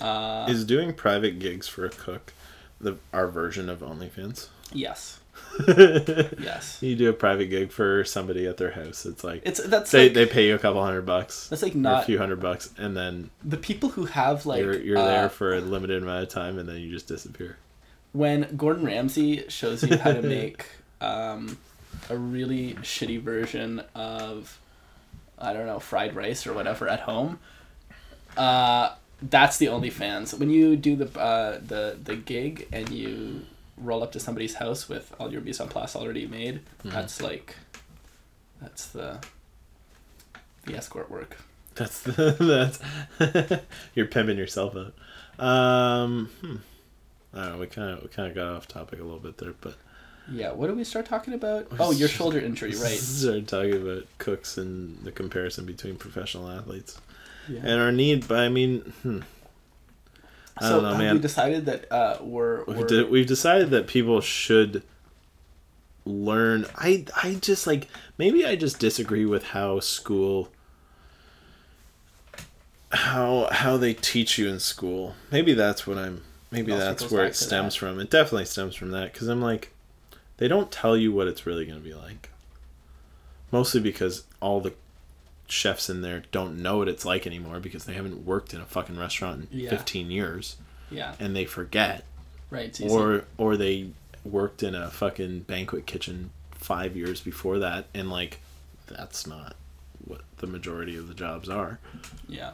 uh, 0.00 0.46
Is 0.48 0.64
doing 0.64 0.92
private 0.92 1.38
gigs 1.38 1.66
for 1.68 1.84
a 1.84 1.90
cook 1.90 2.32
the 2.80 2.96
our 3.12 3.28
version 3.28 3.68
of 3.68 3.80
OnlyFans? 3.80 4.48
Yes. 4.72 5.18
Yes. 5.66 6.78
you 6.82 6.94
do 6.96 7.08
a 7.08 7.12
private 7.12 7.46
gig 7.46 7.72
for 7.72 8.04
somebody 8.04 8.46
at 8.46 8.56
their 8.58 8.70
house. 8.72 9.06
It's 9.06 9.24
like 9.24 9.42
It's 9.44 9.62
that's 9.66 9.90
they 9.90 10.04
like 10.04 10.14
they 10.14 10.26
pay 10.26 10.46
you 10.48 10.54
a 10.54 10.58
couple 10.58 10.82
hundred 10.84 11.06
bucks. 11.06 11.48
that's 11.48 11.62
like 11.62 11.74
or 11.74 12.00
a 12.00 12.02
few 12.02 12.18
hundred 12.18 12.40
bucks, 12.40 12.70
and 12.78 12.96
then 12.96 13.30
the 13.44 13.56
people 13.56 13.88
who 13.90 14.04
have 14.06 14.44
like 14.46 14.60
you're 14.60 14.78
you're 14.80 14.98
uh, 14.98 15.04
there 15.06 15.28
for 15.28 15.54
a 15.54 15.60
limited 15.60 16.02
amount 16.02 16.22
of 16.22 16.28
time, 16.28 16.58
and 16.58 16.68
then 16.68 16.76
you 16.76 16.90
just 16.90 17.08
disappear. 17.08 17.56
when 18.12 18.54
Gordon 18.56 18.84
Ramsay 18.84 19.48
shows 19.48 19.82
you 19.82 19.96
how 19.96 20.12
to 20.12 20.22
make 20.38 20.66
um, 21.00 21.56
a 22.10 22.16
really 22.16 22.74
shitty 22.74 23.20
version 23.20 23.82
of 23.94 24.58
I 25.38 25.52
don't 25.52 25.66
know 25.66 25.78
fried 25.78 26.14
rice 26.14 26.46
or 26.46 26.52
whatever 26.52 26.88
at 26.88 27.00
home. 27.00 27.38
Uh, 28.36 28.94
that's 29.20 29.58
the 29.58 29.66
OnlyFans. 29.66 30.38
When 30.38 30.50
you 30.50 30.76
do 30.76 30.96
the 30.96 31.20
uh, 31.20 31.58
the 31.64 31.98
the 32.02 32.16
gig 32.16 32.68
and 32.72 32.88
you 32.90 33.42
roll 33.76 34.02
up 34.02 34.12
to 34.12 34.20
somebody's 34.20 34.54
house 34.54 34.88
with 34.88 35.14
all 35.18 35.32
your 35.32 35.40
mise 35.40 35.60
en 35.60 35.68
place 35.68 35.96
already 35.96 36.26
made, 36.26 36.60
that's 36.84 37.20
like 37.20 37.56
that's 38.60 38.86
the 38.86 39.18
the 40.64 40.76
escort 40.76 41.10
work. 41.10 41.38
That's 41.74 42.02
the, 42.02 42.36
that's 43.18 43.62
you're 43.94 44.06
pimping 44.06 44.38
yourself 44.38 44.76
out. 44.76 44.94
Um, 45.44 46.30
hmm. 46.40 46.56
I 47.34 47.44
don't 47.44 47.52
know. 47.52 47.58
We 47.58 47.66
kind 47.66 47.90
of 47.90 48.02
we 48.02 48.08
kind 48.08 48.28
of 48.28 48.34
got 48.34 48.48
off 48.48 48.68
topic 48.68 49.00
a 49.00 49.02
little 49.02 49.18
bit 49.18 49.38
there, 49.38 49.54
but 49.60 49.76
Yeah, 50.30 50.52
what 50.52 50.68
do 50.68 50.74
we 50.74 50.84
start 50.84 51.06
talking 51.06 51.34
about? 51.34 51.66
Oh, 51.80 51.90
your 51.90 52.08
shoulder 52.08 52.38
injury, 52.38 52.70
right? 52.76 52.96
Started 52.98 53.48
talking 53.48 53.74
about 53.82 54.04
cooks 54.18 54.56
and 54.56 54.98
the 55.04 55.12
comparison 55.12 55.66
between 55.66 55.96
professional 55.96 56.48
athletes 56.48 57.00
Yeah. 57.48 57.60
and 57.64 57.80
our 57.80 57.90
need. 57.92 58.28
But 58.28 58.38
I 58.38 58.48
mean, 58.48 58.80
hmm. 59.02 59.20
I 60.58 60.68
so 60.68 60.80
don't 60.80 60.92
know, 60.92 60.98
man. 60.98 61.14
we 61.16 61.20
decided 61.20 61.66
that 61.66 61.90
uh, 61.90 62.18
we're, 62.20 62.64
We've, 62.64 62.76
we're 62.78 62.86
de- 62.86 63.06
we've 63.06 63.26
decided 63.26 63.70
that 63.70 63.86
people 63.88 64.20
should 64.20 64.82
learn. 66.04 66.66
I 66.76 67.04
I 67.22 67.34
just 67.34 67.66
like 67.66 67.88
maybe 68.18 68.44
I 68.46 68.54
just 68.56 68.78
disagree 68.78 69.24
with 69.26 69.44
how 69.44 69.80
school 69.80 70.52
how 72.90 73.48
how 73.50 73.76
they 73.76 73.94
teach 73.94 74.38
you 74.38 74.48
in 74.48 74.60
school. 74.60 75.14
Maybe 75.30 75.54
that's 75.54 75.86
what 75.86 75.98
I'm. 75.98 76.22
Maybe 76.50 76.72
that's 76.72 77.10
where 77.10 77.24
it 77.24 77.34
stems 77.34 77.74
that. 77.74 77.78
from. 77.80 77.98
It 77.98 78.10
definitely 78.10 78.44
stems 78.44 78.74
from 78.74 78.90
that 78.90 79.12
because 79.12 79.28
I'm 79.28 79.40
like, 79.40 79.72
they 80.42 80.48
don't 80.48 80.72
tell 80.72 80.96
you 80.96 81.12
what 81.12 81.28
it's 81.28 81.46
really 81.46 81.64
going 81.64 81.78
to 81.78 81.84
be 81.88 81.94
like. 81.94 82.28
Mostly 83.52 83.80
because 83.80 84.24
all 84.40 84.60
the 84.60 84.74
chefs 85.46 85.88
in 85.88 86.02
there 86.02 86.24
don't 86.32 86.60
know 86.60 86.78
what 86.78 86.88
it's 86.88 87.04
like 87.04 87.28
anymore 87.28 87.60
because 87.60 87.84
they 87.84 87.92
haven't 87.92 88.26
worked 88.26 88.52
in 88.52 88.60
a 88.60 88.64
fucking 88.64 88.98
restaurant 88.98 89.46
in 89.52 89.60
Yeah. 89.60 89.70
15 89.70 90.10
years. 90.10 90.56
Yeah. 90.90 91.14
And 91.20 91.36
they 91.36 91.44
forget. 91.44 92.02
Right 92.50 92.76
or 92.80 93.26
or 93.38 93.56
they 93.56 93.90
worked 94.24 94.64
in 94.64 94.74
a 94.74 94.90
fucking 94.90 95.42
banquet 95.42 95.86
kitchen 95.86 96.32
five 96.50 96.96
years 96.96 97.20
before 97.20 97.60
that 97.60 97.84
and 97.94 98.10
like 98.10 98.40
that's 98.88 99.28
not 99.28 99.54
what 100.04 100.22
the 100.38 100.48
majority 100.48 100.96
of 100.96 101.06
the 101.06 101.14
jobs 101.14 101.48
are. 101.48 101.78
Yeah. 102.26 102.50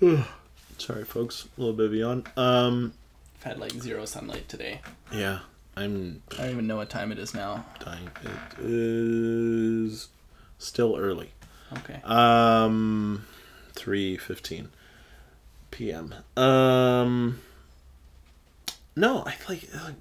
Sorry 0.78 1.04
folks. 1.04 1.48
A 1.58 1.60
little 1.60 1.74
bit 1.74 1.90
beyond. 1.90 2.28
Um 2.36 2.92
I've 3.40 3.44
had 3.44 3.58
like 3.58 3.72
zero 3.72 4.04
sunlight 4.04 4.48
today. 4.48 4.80
yeah 5.12 5.40
i'm 5.76 6.22
I 6.32 6.42
don't 6.42 6.50
even 6.50 6.66
know 6.66 6.76
what 6.76 6.90
time 6.90 7.10
it 7.12 7.18
is 7.18 7.32
now. 7.32 7.64
dying 7.78 8.10
it 8.22 8.58
is 8.64 10.08
still 10.58 10.96
early 10.96 11.30
Okay. 11.72 12.00
um 12.04 13.24
3:15 13.74 14.66
p.m 15.70 16.12
um 16.36 17.40
no 18.96 19.18
i 19.20 19.34
like, 19.48 19.68
like 19.84 19.94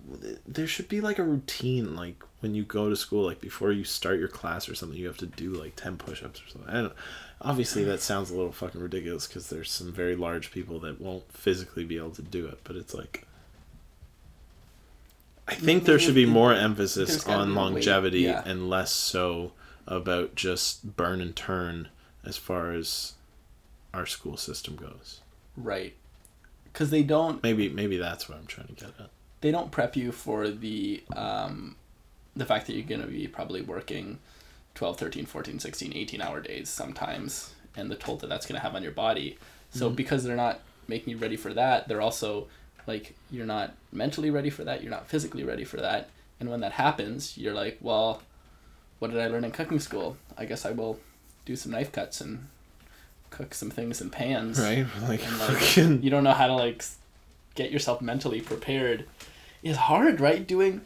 there 0.48 0.66
should 0.68 0.90
be 0.90 1.00
like 1.00 1.20
a 1.20 1.24
routine 1.24 1.96
like 1.96 2.22
when 2.40 2.56
you 2.56 2.64
go 2.64 2.90
to 2.90 2.96
school 2.96 3.24
like 3.26 3.40
before 3.40 3.72
you 3.72 3.84
start 3.84 4.18
your 4.20 4.28
class 4.28 4.68
or 4.68 4.74
something 4.74 4.98
you 4.98 5.06
have 5.08 5.18
to 5.18 5.28
do 5.28 5.52
like 5.54 5.76
10 5.76 5.98
push-ups 5.98 6.42
or 6.42 6.50
something 6.50 6.70
i 6.70 6.82
don't 6.82 6.94
obviously 7.42 7.84
that 7.84 8.02
sounds 8.02 8.32
a 8.32 8.36
little 8.36 8.52
fucking 8.52 8.82
ridiculous 8.82 9.28
because 9.28 9.48
there's 9.50 9.70
some 9.72 9.92
very 9.94 10.16
large 10.16 10.52
people 10.52 10.80
that 10.80 11.00
won't 11.00 11.32
physically 11.32 11.86
be 11.86 11.98
able 11.98 12.10
to 12.12 12.24
do 12.24 12.48
it 12.48 12.60
but 12.64 12.76
it's 12.76 12.96
like 12.96 13.26
i 15.50 15.54
think 15.56 15.84
there 15.86 16.00
should 16.00 16.16
be 16.16 16.26
more 16.26 16.54
emphasis 16.54 17.26
on 17.28 17.48
be 17.48 17.54
a 17.54 17.56
way- 17.56 17.62
longevity 17.62 18.22
yeah. 18.22 18.44
and 18.46 18.70
less 18.70 18.92
so 18.92 19.52
about 19.88 20.36
just 20.36 20.96
burn 20.96 21.20
and 21.20 21.36
turn 21.36 21.90
as 22.24 22.38
far 22.38 22.72
as 22.72 23.14
our 23.94 24.06
school 24.06 24.38
system 24.38 24.76
goes. 24.76 25.22
Right. 25.58 25.96
Because 26.66 26.92
they 26.92 27.02
don't 27.04 27.42
maybe 27.42 27.68
maybe 27.70 27.98
that's 27.98 28.30
what 28.30 28.38
i'm 28.38 28.46
trying 28.46 28.68
to 28.68 28.74
get 28.74 28.90
at. 29.00 29.10
they 29.42 29.52
don't 29.52 29.72
prep 29.72 29.96
you 29.96 30.12
for 30.12 30.50
the 30.50 31.04
um, 31.16 31.76
the 32.36 32.46
fact 32.46 32.68
that 32.68 32.74
you're 32.74 32.86
going 32.86 33.02
to 33.02 33.08
be 33.08 33.28
probably 33.28 33.62
working 33.62 34.20
12 34.76 34.98
13 34.98 35.26
14 35.26 35.60
16 35.60 35.94
18 35.94 36.22
hour 36.22 36.40
days 36.40 36.70
sometimes 36.70 37.54
and 37.76 37.90
the 37.90 37.96
toll 37.96 38.18
that 38.18 38.28
that's 38.28 38.46
going 38.46 38.56
to 38.56 38.62
have 38.62 38.76
on 38.76 38.84
your 38.84 38.92
body. 38.92 39.38
So 39.72 39.90
because 39.90 40.24
they're 40.24 40.36
not 40.36 40.62
making 40.88 41.12
you 41.12 41.18
ready 41.18 41.36
for 41.36 41.54
that 41.54 41.88
they're 41.88 42.02
also 42.02 42.48
like 42.88 43.16
you're 43.30 43.46
not 43.46 43.74
mentally 43.92 44.30
ready 44.30 44.50
for 44.50 44.64
that 44.64 44.82
you're 44.82 44.92
not 44.92 45.08
physically 45.08 45.44
ready 45.44 45.64
for 45.64 45.78
that 45.78 46.10
and 46.40 46.50
when 46.50 46.62
that 46.62 46.74
happens 46.74 47.38
you're 47.38 47.54
like 47.54 47.78
well 47.82 48.22
what 49.00 49.12
did 49.12 49.20
i 49.20 49.28
learn 49.28 49.46
in 49.46 49.52
cooking 49.52 49.80
school? 49.80 50.18
I 50.38 50.46
guess 50.46 50.66
i 50.66 50.72
will 50.72 51.00
do 51.46 51.56
some 51.56 51.72
knife 51.72 51.92
cuts 51.92 52.22
and 52.22 52.48
cook 53.30 53.54
some 53.54 53.70
things 53.72 54.02
in 54.02 54.10
pans. 54.10 54.60
Right? 54.60 54.86
Like 55.02 55.26
and 55.26 55.40
like 55.40 55.58
fucking 55.58 56.04
you 56.04 56.10
don't 56.10 56.24
know 56.24 56.34
how 56.34 56.48
to 56.48 56.54
like 56.54 56.84
get 57.56 57.72
yourself 57.72 58.02
mentally 58.02 58.42
prepared. 58.42 59.06
It's 59.64 59.78
hard 59.78 60.20
right? 60.20 60.46
Doing 60.46 60.82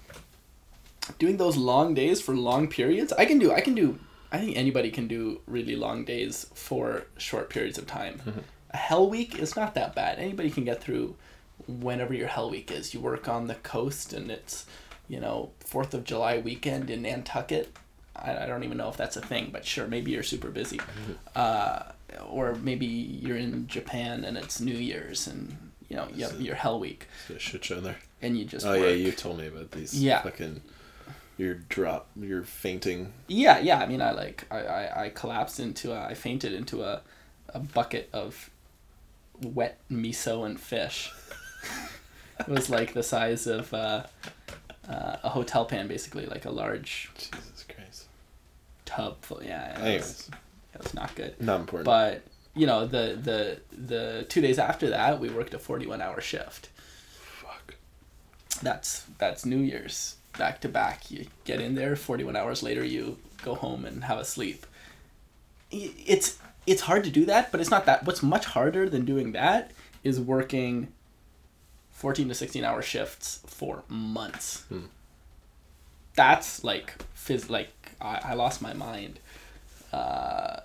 doing 1.19 1.38
those 1.38 1.58
long 1.58 1.93
days 1.93 2.21
for 2.21 2.36
long 2.36 2.67
periods. 2.67 3.12
I 3.13 3.25
can 3.25 3.39
do 3.39 3.51
i 3.51 3.60
can 3.60 3.75
do 3.75 3.99
i 4.32 4.39
think 4.39 4.56
anybody 4.56 4.89
can 4.89 5.06
do 5.08 5.41
really 5.45 5.75
long 5.75 6.06
days 6.06 6.47
for 6.53 7.06
short 7.17 7.49
periods 7.49 7.77
of 7.77 7.88
time. 7.88 8.21
Mm-hmm. 8.25 8.39
A 8.71 8.77
hell 8.77 9.10
week 9.10 9.38
is 9.38 9.56
not 9.56 9.75
that 9.75 9.93
bad. 9.93 10.17
Anybody 10.17 10.49
can 10.49 10.63
get 10.63 10.82
through 10.82 11.15
whenever 11.67 12.13
your 12.13 12.28
hell 12.28 12.49
week 12.49 12.71
is. 12.71 12.93
You 12.93 12.99
work 12.99 13.28
on 13.28 13.47
the 13.47 13.56
coast 13.56 14.13
and 14.13 14.30
it's 14.32 14.65
you 15.10 15.19
know 15.19 15.52
fourth 15.60 15.93
of 15.93 16.04
july 16.04 16.38
weekend 16.38 16.89
in 16.89 17.02
nantucket. 17.04 17.76
I, 18.15 18.43
I 18.43 18.45
don't 18.45 18.63
even 18.63 18.78
know 18.78 18.89
if 18.89 18.97
that's 18.97 19.17
a 19.17 19.21
thing 19.21 19.49
but 19.52 19.65
sure 19.65 19.88
maybe 19.88 20.12
you're 20.12 20.23
super 20.23 20.49
busy. 20.49 20.80
Uh, 21.36 21.84
or 22.30 22.56
maybe 22.56 22.86
you're 22.86 23.38
in 23.38 23.65
japan 23.67 24.23
and 24.23 24.38
it's 24.38 24.62
new 24.62 24.76
year's 24.76 25.26
and 25.28 25.58
you 25.89 25.95
know 25.95 26.08
you 26.13 26.23
have 26.26 26.39
your 26.41 26.56
hell 26.56 26.80
week. 26.80 27.08
It's 27.28 27.38
a 27.38 27.39
shit 27.39 27.65
show 27.65 27.80
there. 27.80 27.97
And 28.21 28.38
you 28.38 28.45
just 28.45 28.65
oh 28.65 28.73
yeah 28.73 28.89
you 28.91 29.12
told 29.12 29.39
me 29.39 29.47
about 29.47 29.71
these 29.71 29.93
Yeah. 30.02 30.21
fucking 30.21 30.62
your 31.38 31.56
drop 31.56 32.08
you're 32.15 32.43
fainting. 32.43 33.12
Yeah, 33.28 33.58
yeah. 33.60 33.80
I 33.80 33.88
mean, 33.88 34.02
I 34.02 34.12
like 34.12 34.45
I, 34.52 34.60
I, 34.60 35.04
I 35.06 35.10
collapsed 35.10 35.60
into 35.60 35.91
a, 35.91 36.06
I 36.06 36.13
fainted 36.13 36.54
into 36.54 36.84
a, 36.84 37.02
a 37.49 37.60
bucket 37.60 38.08
of 38.13 38.52
wet 39.41 39.80
miso 39.91 40.45
and 40.45 40.60
fish. 40.60 41.12
It 42.39 42.47
was 42.47 42.69
like 42.69 42.93
the 42.93 43.04
size 43.04 43.47
of 43.47 43.73
uh, 43.73 44.04
uh, 44.88 45.17
a 45.23 45.30
hotel 45.30 45.65
pan, 45.65 45.88
basically, 45.88 46.26
like 46.26 46.45
a 46.45 46.52
large 46.52 47.10
jesus 47.15 47.65
christ 47.73 48.06
tub. 48.86 49.17
Full, 49.21 49.43
yeah, 49.43 49.80
it 49.86 50.02
was, 50.02 50.30
it 50.73 50.84
was 50.84 50.93
not 50.93 51.15
good. 51.15 51.39
not 51.41 51.62
important 51.62 51.86
But 51.86 52.23
you 52.56 52.67
know, 52.67 52.86
the 52.86 53.17
the 53.21 53.60
the 53.76 54.26
two 54.30 54.41
days 54.41 54.60
after 54.60 54.89
that, 54.89 55.19
we 55.19 55.30
worked 55.30 55.54
a 55.54 55.60
forty 55.60 55.88
one 55.88 56.02
hour 56.02 56.21
shift. 56.21 56.69
fuck 57.41 57.76
That's 58.62 59.06
that's 59.17 59.45
New 59.45 59.60
Year's 59.60 60.17
back 60.38 60.62
to 60.62 60.69
back. 60.69 61.10
You 61.10 61.28
get 61.45 61.62
in 61.62 61.76
there, 61.76 61.95
forty 61.95 62.23
one 62.23 62.36
hours 62.36 62.62
later, 62.62 62.84
you 62.84 63.17
go 63.43 63.56
home 63.56 63.86
and 63.86 64.04
have 64.06 64.19
a 64.19 64.26
sleep. 64.26 64.65
It's 65.71 66.38
it's 66.67 66.82
hard 66.82 67.04
to 67.06 67.10
do 67.10 67.26
that, 67.26 67.52
but 67.52 67.60
it's 67.60 67.71
not 67.71 67.86
that. 67.86 68.06
What's 68.06 68.21
much 68.23 68.45
harder 68.45 68.88
than 68.88 69.06
doing 69.06 69.32
that 69.32 69.71
is 70.04 70.19
working 70.19 70.93
fourteen 72.03 72.27
to 72.27 72.35
sixteen 72.35 72.65
hour 72.65 72.81
shifts 72.81 73.39
for 73.47 73.83
months. 73.87 74.65
Hmm. 74.67 74.87
That's 76.15 76.63
like 76.63 76.95
phys- 77.15 77.49
like 77.49 77.71
I, 78.01 78.19
I 78.23 78.33
lost 78.33 78.61
my 78.61 78.73
mind. 78.73 79.19
Uh, 79.93 80.59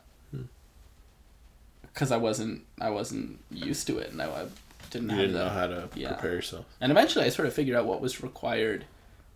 because 1.82 2.12
I 2.12 2.16
wasn't 2.16 2.64
I 2.80 2.90
wasn't 2.90 3.40
used 3.50 3.86
to 3.88 3.98
it 3.98 4.12
and 4.12 4.22
I, 4.22 4.26
I 4.26 4.46
didn't 4.90 5.10
you 5.10 5.16
have 5.16 5.26
didn't 5.26 5.34
know 5.34 5.48
how 5.48 5.66
to 5.66 5.88
yeah. 5.94 6.12
prepare 6.12 6.34
yourself 6.34 6.64
and 6.80 6.92
eventually 6.92 7.24
I 7.24 7.28
sort 7.28 7.48
of 7.48 7.54
figured 7.54 7.76
out 7.76 7.86
what 7.86 8.00
was 8.00 8.22
required, 8.22 8.84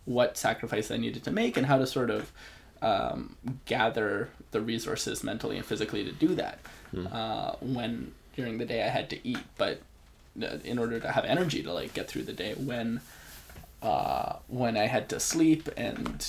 what 0.05 0.37
sacrifice 0.37 0.89
I 0.89 0.97
needed 0.97 1.25
to 1.25 1.31
make, 1.31 1.57
and 1.57 1.65
how 1.65 1.77
to 1.77 1.85
sort 1.85 2.09
of 2.09 2.31
um, 2.81 3.35
gather 3.65 4.29
the 4.51 4.61
resources 4.61 5.23
mentally 5.23 5.57
and 5.57 5.65
physically 5.65 6.03
to 6.05 6.11
do 6.11 6.35
that. 6.35 6.59
Uh, 7.11 7.55
when 7.59 8.13
during 8.35 8.59
the 8.59 8.65
day 8.65 8.83
I 8.83 8.89
had 8.89 9.09
to 9.09 9.27
eat, 9.27 9.43
but 9.57 9.81
in 10.63 10.79
order 10.79 10.99
to 10.99 11.11
have 11.11 11.25
energy 11.25 11.61
to 11.63 11.71
like 11.71 11.93
get 11.93 12.07
through 12.07 12.23
the 12.23 12.33
day, 12.33 12.53
when 12.53 13.01
uh, 13.81 14.37
when 14.47 14.77
I 14.77 14.87
had 14.87 15.09
to 15.09 15.19
sleep 15.19 15.69
and 15.77 16.25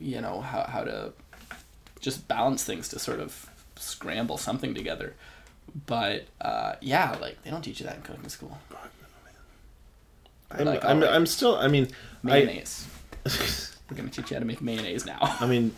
you 0.00 0.20
know 0.20 0.40
how 0.40 0.64
how 0.64 0.84
to 0.84 1.12
just 2.00 2.28
balance 2.28 2.64
things 2.64 2.88
to 2.88 2.98
sort 2.98 3.20
of 3.20 3.48
scramble 3.76 4.36
something 4.36 4.74
together. 4.74 5.14
But 5.86 6.26
uh, 6.40 6.74
yeah, 6.80 7.16
like 7.20 7.42
they 7.42 7.50
don't 7.50 7.62
teach 7.62 7.80
you 7.80 7.86
that 7.86 7.96
in 7.96 8.02
cooking 8.02 8.28
school. 8.28 8.58
I'm, 10.50 10.66
like, 10.66 10.84
I'm, 10.84 10.98
alright. 10.98 11.14
I'm 11.14 11.26
still. 11.26 11.56
I 11.56 11.68
mean, 11.68 11.88
mayonnaise. 12.22 12.86
I. 13.26 13.30
We're 13.90 13.96
gonna 13.96 14.08
teach 14.08 14.30
you 14.30 14.36
how 14.36 14.40
to 14.40 14.46
make 14.46 14.62
mayonnaise 14.62 15.04
now. 15.04 15.18
I 15.20 15.46
mean, 15.46 15.74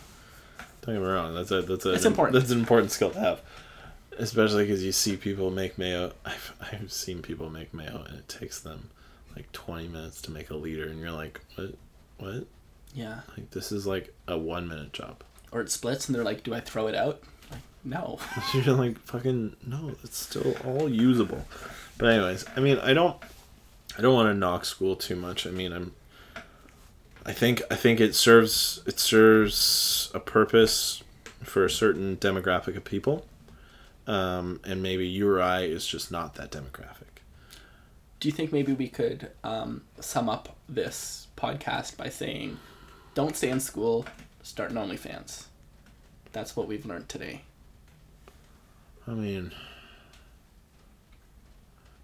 don't 0.81 0.95
get 0.95 1.01
me 1.01 1.07
wrong. 1.07 1.33
That's 1.33 1.51
a 1.51 1.61
that's 1.61 1.85
a 1.85 1.93
It's 1.93 2.05
important. 2.05 2.39
That's 2.39 2.51
an 2.51 2.59
important 2.59 2.91
skill 2.91 3.09
to 3.11 3.19
have, 3.19 3.41
especially 4.17 4.65
because 4.65 4.83
you 4.83 4.91
see 4.91 5.17
people 5.17 5.51
make 5.51 5.77
mayo. 5.77 6.13
I've 6.25 6.53
I've 6.59 6.91
seen 6.91 7.21
people 7.21 7.49
make 7.49 7.73
mayo, 7.73 8.05
and 8.07 8.17
it 8.17 8.27
takes 8.27 8.59
them 8.59 8.89
like 9.35 9.51
twenty 9.51 9.87
minutes 9.87 10.21
to 10.23 10.31
make 10.31 10.49
a 10.49 10.55
liter, 10.55 10.87
and 10.87 10.99
you're 10.99 11.11
like, 11.11 11.39
what, 11.55 11.75
what? 12.17 12.47
Yeah. 12.93 13.21
Like 13.35 13.51
this 13.51 13.71
is 13.71 13.85
like 13.85 14.13
a 14.27 14.37
one 14.37 14.67
minute 14.67 14.93
job. 14.93 15.23
Or 15.51 15.61
it 15.61 15.71
splits, 15.71 16.07
and 16.07 16.15
they're 16.15 16.23
like, 16.23 16.43
"Do 16.43 16.53
I 16.53 16.59
throw 16.59 16.87
it 16.87 16.95
out?" 16.95 17.21
Like, 17.49 17.61
no. 17.83 18.19
you're 18.53 18.75
like 18.75 18.99
fucking 18.99 19.55
no. 19.65 19.95
It's 20.03 20.17
still 20.17 20.55
all 20.65 20.89
usable. 20.89 21.45
But 21.97 22.09
anyways, 22.09 22.45
I 22.55 22.59
mean, 22.59 22.79
I 22.79 22.93
don't, 22.93 23.15
I 23.97 24.01
don't 24.01 24.13
want 24.13 24.29
to 24.29 24.33
knock 24.33 24.65
school 24.65 24.95
too 24.95 25.15
much. 25.15 25.47
I 25.47 25.51
mean, 25.51 25.71
I'm. 25.71 25.93
I 27.25 27.33
think 27.33 27.61
I 27.69 27.75
think 27.75 27.99
it 27.99 28.15
serves 28.15 28.81
it 28.85 28.99
serves 28.99 30.11
a 30.13 30.19
purpose 30.19 31.03
for 31.43 31.65
a 31.65 31.69
certain 31.69 32.17
demographic 32.17 32.75
of 32.75 32.83
people, 32.83 33.25
um, 34.07 34.61
and 34.63 34.81
maybe 34.81 35.05
you 35.07 35.29
or 35.29 35.41
I 35.41 35.61
is 35.63 35.85
just 35.85 36.11
not 36.11 36.35
that 36.35 36.51
demographic. 36.51 37.03
Do 38.19 38.27
you 38.27 38.31
think 38.31 38.51
maybe 38.51 38.73
we 38.73 38.87
could 38.87 39.29
um, 39.43 39.83
sum 39.99 40.27
up 40.29 40.55
this 40.67 41.27
podcast 41.37 41.97
by 41.97 42.09
saying, 42.09 42.57
"Don't 43.13 43.35
stay 43.35 43.49
in 43.49 43.59
school, 43.59 44.05
start 44.41 44.71
an 44.71 44.77
OnlyFans." 44.77 45.45
That's 46.31 46.55
what 46.55 46.67
we've 46.67 46.85
learned 46.85 47.09
today. 47.09 47.41
I 49.07 49.11
mean, 49.11 49.53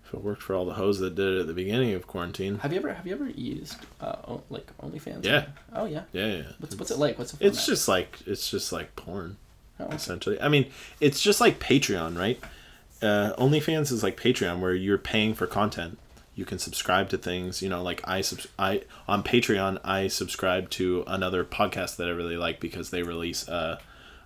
if 0.06 0.14
it 0.14 0.24
worked 0.24 0.42
for 0.42 0.56
all 0.56 0.66
the 0.66 0.74
hoes 0.74 1.00
that 1.00 1.16
did 1.16 1.36
it 1.36 1.40
at 1.42 1.48
the 1.48 1.54
beginning 1.54 1.94
of 1.94 2.06
quarantine, 2.06 2.60
Have 2.60 2.72
you 2.72 2.80
ever 2.80 2.94
have 2.94 3.08
you 3.08 3.14
ever 3.14 3.30
used 3.30 3.78
uh, 4.00 4.38
like 4.50 4.68
OnlyFans? 4.78 5.26
Yeah. 5.26 5.46
Oh 5.74 5.86
yeah. 5.86 6.04
yeah, 6.12 6.28
yeah. 6.28 6.44
What's 6.60 6.76
what's 6.76 6.92
it 6.92 7.00
like? 7.00 7.18
What's 7.18 7.32
format? 7.32 7.54
It's 7.54 7.66
just 7.66 7.88
like 7.88 8.20
it's 8.28 8.50
just 8.52 8.72
like 8.72 8.96
porn. 8.96 9.38
Oh, 9.90 9.94
essentially. 9.96 10.40
I 10.42 10.48
mean, 10.50 10.72
it's 11.00 11.22
just 11.22 11.42
like 11.42 11.60
Patreon, 11.60 12.18
right? 12.18 12.40
Uh, 13.02 13.34
OnlyFans 13.38 13.92
is 13.92 14.04
like 14.04 14.20
Patreon, 14.20 14.60
where 14.60 14.74
you're 14.74 14.98
paying 14.98 15.34
for 15.34 15.46
content. 15.48 15.98
You 16.36 16.46
can 16.46 16.58
subscribe 16.58 17.10
to 17.10 17.18
things. 17.18 17.62
You 17.62 17.70
know, 17.70 17.84
like 17.84 18.02
I 18.08 18.22
subs- 18.22 18.48
I 18.58 18.84
on 19.08 19.24
Patreon, 19.24 19.80
I 19.84 20.08
subscribe 20.08 20.70
to 20.72 21.04
another 21.06 21.44
podcast 21.44 21.98
that 21.98 22.08
I 22.08 22.12
really 22.12 22.38
like 22.38 22.60
because 22.60 22.90
they 22.90 23.04
release 23.04 23.48
a, 23.48 23.80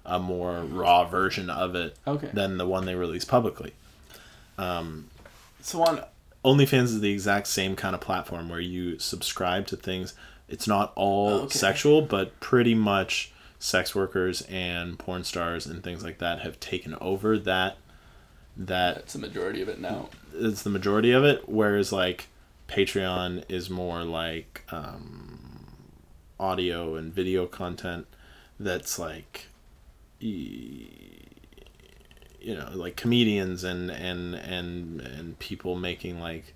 a 0.06 0.20
more 0.20 0.62
raw 0.62 1.06
version 1.06 1.50
of 1.50 1.76
it 1.76 1.98
Okay. 2.08 2.30
than 2.34 2.58
the 2.58 2.68
one 2.68 2.86
they 2.86 2.96
release 2.96 3.26
publicly. 3.26 3.74
So 4.58 5.82
on 5.84 6.04
OnlyFans 6.46 6.84
is 6.84 7.02
the 7.02 7.12
exact 7.12 7.48
same 7.48 7.76
kind 7.76 7.94
of 7.94 8.02
platform 8.02 8.48
where 8.50 8.60
you 8.60 9.00
subscribe 9.00 9.68
to 9.68 9.76
things. 9.76 10.14
It's 10.48 10.68
not 10.68 10.94
all 10.96 11.30
Okay. 11.42 11.58
sexual, 11.58 12.02
but 12.02 12.40
pretty 12.40 12.74
much 12.76 13.32
sex 13.60 13.96
workers 13.96 14.42
and 14.50 15.00
porn 15.00 15.24
stars 15.24 15.66
and 15.66 15.84
things 15.84 16.04
like 16.04 16.20
that 16.20 16.42
have 16.42 16.60
taken 16.60 16.96
over 17.02 17.38
that 17.38 17.78
that 18.56 18.96
that's 18.96 19.14
the 19.14 19.20
majority 19.20 19.62
of 19.62 19.70
it 19.70 19.80
now. 19.80 20.10
it's 20.34 20.64
the 20.64 20.70
majority 20.70 21.12
of 21.12 21.24
it 21.24 21.48
whereas 21.48 21.92
like 21.92 22.28
patreon 22.68 23.44
is 23.50 23.70
more 23.70 24.04
like 24.04 24.64
um, 24.70 25.66
audio 26.40 26.96
and 26.96 27.14
video 27.14 27.46
content 27.46 28.08
that's 28.60 29.00
like 29.00 29.48
you 30.20 30.88
know 32.46 32.70
like 32.74 32.96
comedians 32.96 33.64
and 33.64 33.90
and 33.92 34.36
and 34.36 35.02
and 35.02 35.40
people 35.40 35.76
making 35.76 36.20
like 36.20 36.54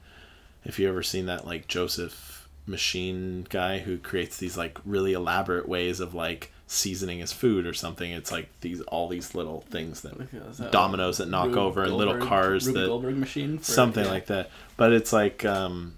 if 0.64 0.80
you 0.80 0.88
ever 0.88 1.04
seen 1.04 1.26
that 1.28 1.46
like 1.46 1.68
joseph 1.68 2.48
machine 2.66 3.46
guy 3.50 3.80
who 3.80 3.98
creates 3.98 4.38
these 4.38 4.58
like 4.58 4.80
really 4.86 5.14
elaborate 5.14 5.68
ways 5.68 6.00
of 6.00 6.14
like 6.14 6.52
seasoning 6.74 7.20
his 7.20 7.34
food 7.34 7.68
or 7.68 7.74
something 7.74 8.12
it's 8.12 8.32
like 8.32 8.48
these 8.62 8.80
all 8.84 9.10
these 9.10 9.36
little 9.36 9.60
things 9.70 10.00
that 10.02 10.18
that 10.58 10.72
dominoes 10.72 11.18
that 11.18 11.28
knock 11.28 11.48
Rube 11.48 11.58
over 11.58 11.84
and 11.84 11.94
little 11.98 12.18
cars 12.26 12.66
Rube 12.66 12.76
that 12.78 12.88
Goldberg 12.88 13.18
machine. 13.18 13.58
for- 13.58 13.66
something 13.66 14.06
yeah. 14.06 14.10
like 14.10 14.28
that 14.28 14.50
but 14.78 14.94
it's 14.94 15.12
like 15.12 15.44
um 15.44 15.98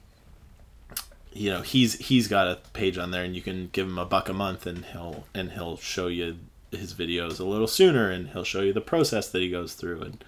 you 1.32 1.52
know 1.52 1.62
he's 1.62 1.94
he's 2.00 2.28
got 2.28 2.48
a 2.48 2.58
page 2.74 2.98
on 2.98 3.12
there 3.12 3.24
and 3.24 3.36
you 3.36 3.42
can 3.44 3.70
give 3.72 3.86
him 3.86 4.00
a 4.00 4.06
buck 4.06 4.30
a 4.30 4.34
month 4.34 4.66
and 4.66 4.86
he'll 4.86 5.26
and 5.36 5.52
he'll 5.52 5.78
show 5.78 6.08
you 6.08 6.38
his 6.72 6.92
videos 6.96 7.40
a 7.40 7.44
little 7.44 7.68
sooner 7.68 8.10
and 8.10 8.30
he'll 8.30 8.44
show 8.44 8.62
you 8.62 8.74
the 8.74 8.82
process 8.82 9.30
that 9.30 9.44
he 9.44 9.52
goes 9.52 9.76
through 9.76 10.02
and 10.02 10.24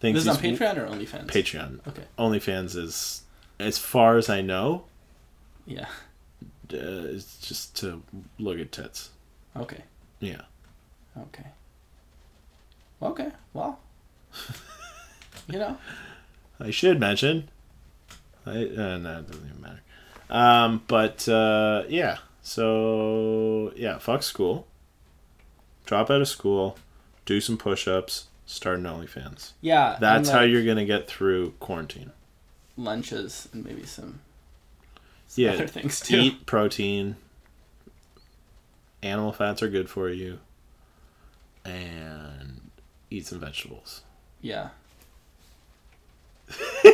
things 0.00 0.24
This 0.24 0.38
is 0.38 0.38
on 0.38 0.42
Patreon 0.42 0.78
or 0.78 0.86
OnlyFans? 0.88 1.26
patreon 1.26 1.86
Okay. 1.86 2.04
onlyfans 2.18 2.76
is 2.76 3.24
as 3.60 3.76
far 3.78 4.16
as 4.16 4.30
i 4.30 4.40
know 4.40 4.84
Yeah. 5.66 5.86
uh, 6.72 7.12
it's 7.12 7.36
just 7.46 7.76
to 7.80 8.02
look 8.38 8.58
at 8.58 8.72
tits 8.72 9.10
Okay. 9.60 9.82
yeah 10.20 10.42
Okay. 11.18 11.46
Okay. 13.02 13.28
Well. 13.54 13.78
you 15.48 15.58
know. 15.58 15.78
I 16.60 16.70
should 16.70 17.00
mention. 17.00 17.48
I 18.44 18.50
uh, 18.50 18.98
no, 18.98 19.18
it 19.18 19.26
doesn't 19.26 19.46
even 19.48 19.60
matter. 19.60 19.80
Um, 20.30 20.82
but 20.86 21.28
uh, 21.28 21.84
yeah, 21.88 22.18
so 22.42 23.72
yeah, 23.76 23.98
fuck 23.98 24.22
school. 24.22 24.66
Drop 25.84 26.10
out 26.10 26.20
of 26.20 26.28
school, 26.28 26.76
do 27.26 27.40
some 27.40 27.56
push-ups, 27.56 28.26
start 28.44 28.78
an 28.78 28.84
OnlyFans. 28.84 29.52
Yeah. 29.60 29.96
That's 30.00 30.28
and, 30.28 30.38
how 30.38 30.44
you're 30.44 30.64
gonna 30.64 30.84
get 30.84 31.06
through 31.08 31.52
quarantine. 31.60 32.10
lunches 32.76 33.48
and 33.52 33.64
maybe 33.64 33.86
some, 33.86 34.20
some 35.28 35.44
Yeah, 35.44 35.52
other 35.52 35.66
things 35.66 36.00
too. 36.00 36.16
Eat 36.16 36.46
protein. 36.46 37.16
Animal 39.02 39.32
fats 39.32 39.62
are 39.62 39.68
good 39.68 39.88
for 39.88 40.08
you. 40.08 40.38
And 41.64 42.70
eat 43.10 43.26
some 43.26 43.40
vegetables. 43.40 44.02
Yeah. 44.40 44.70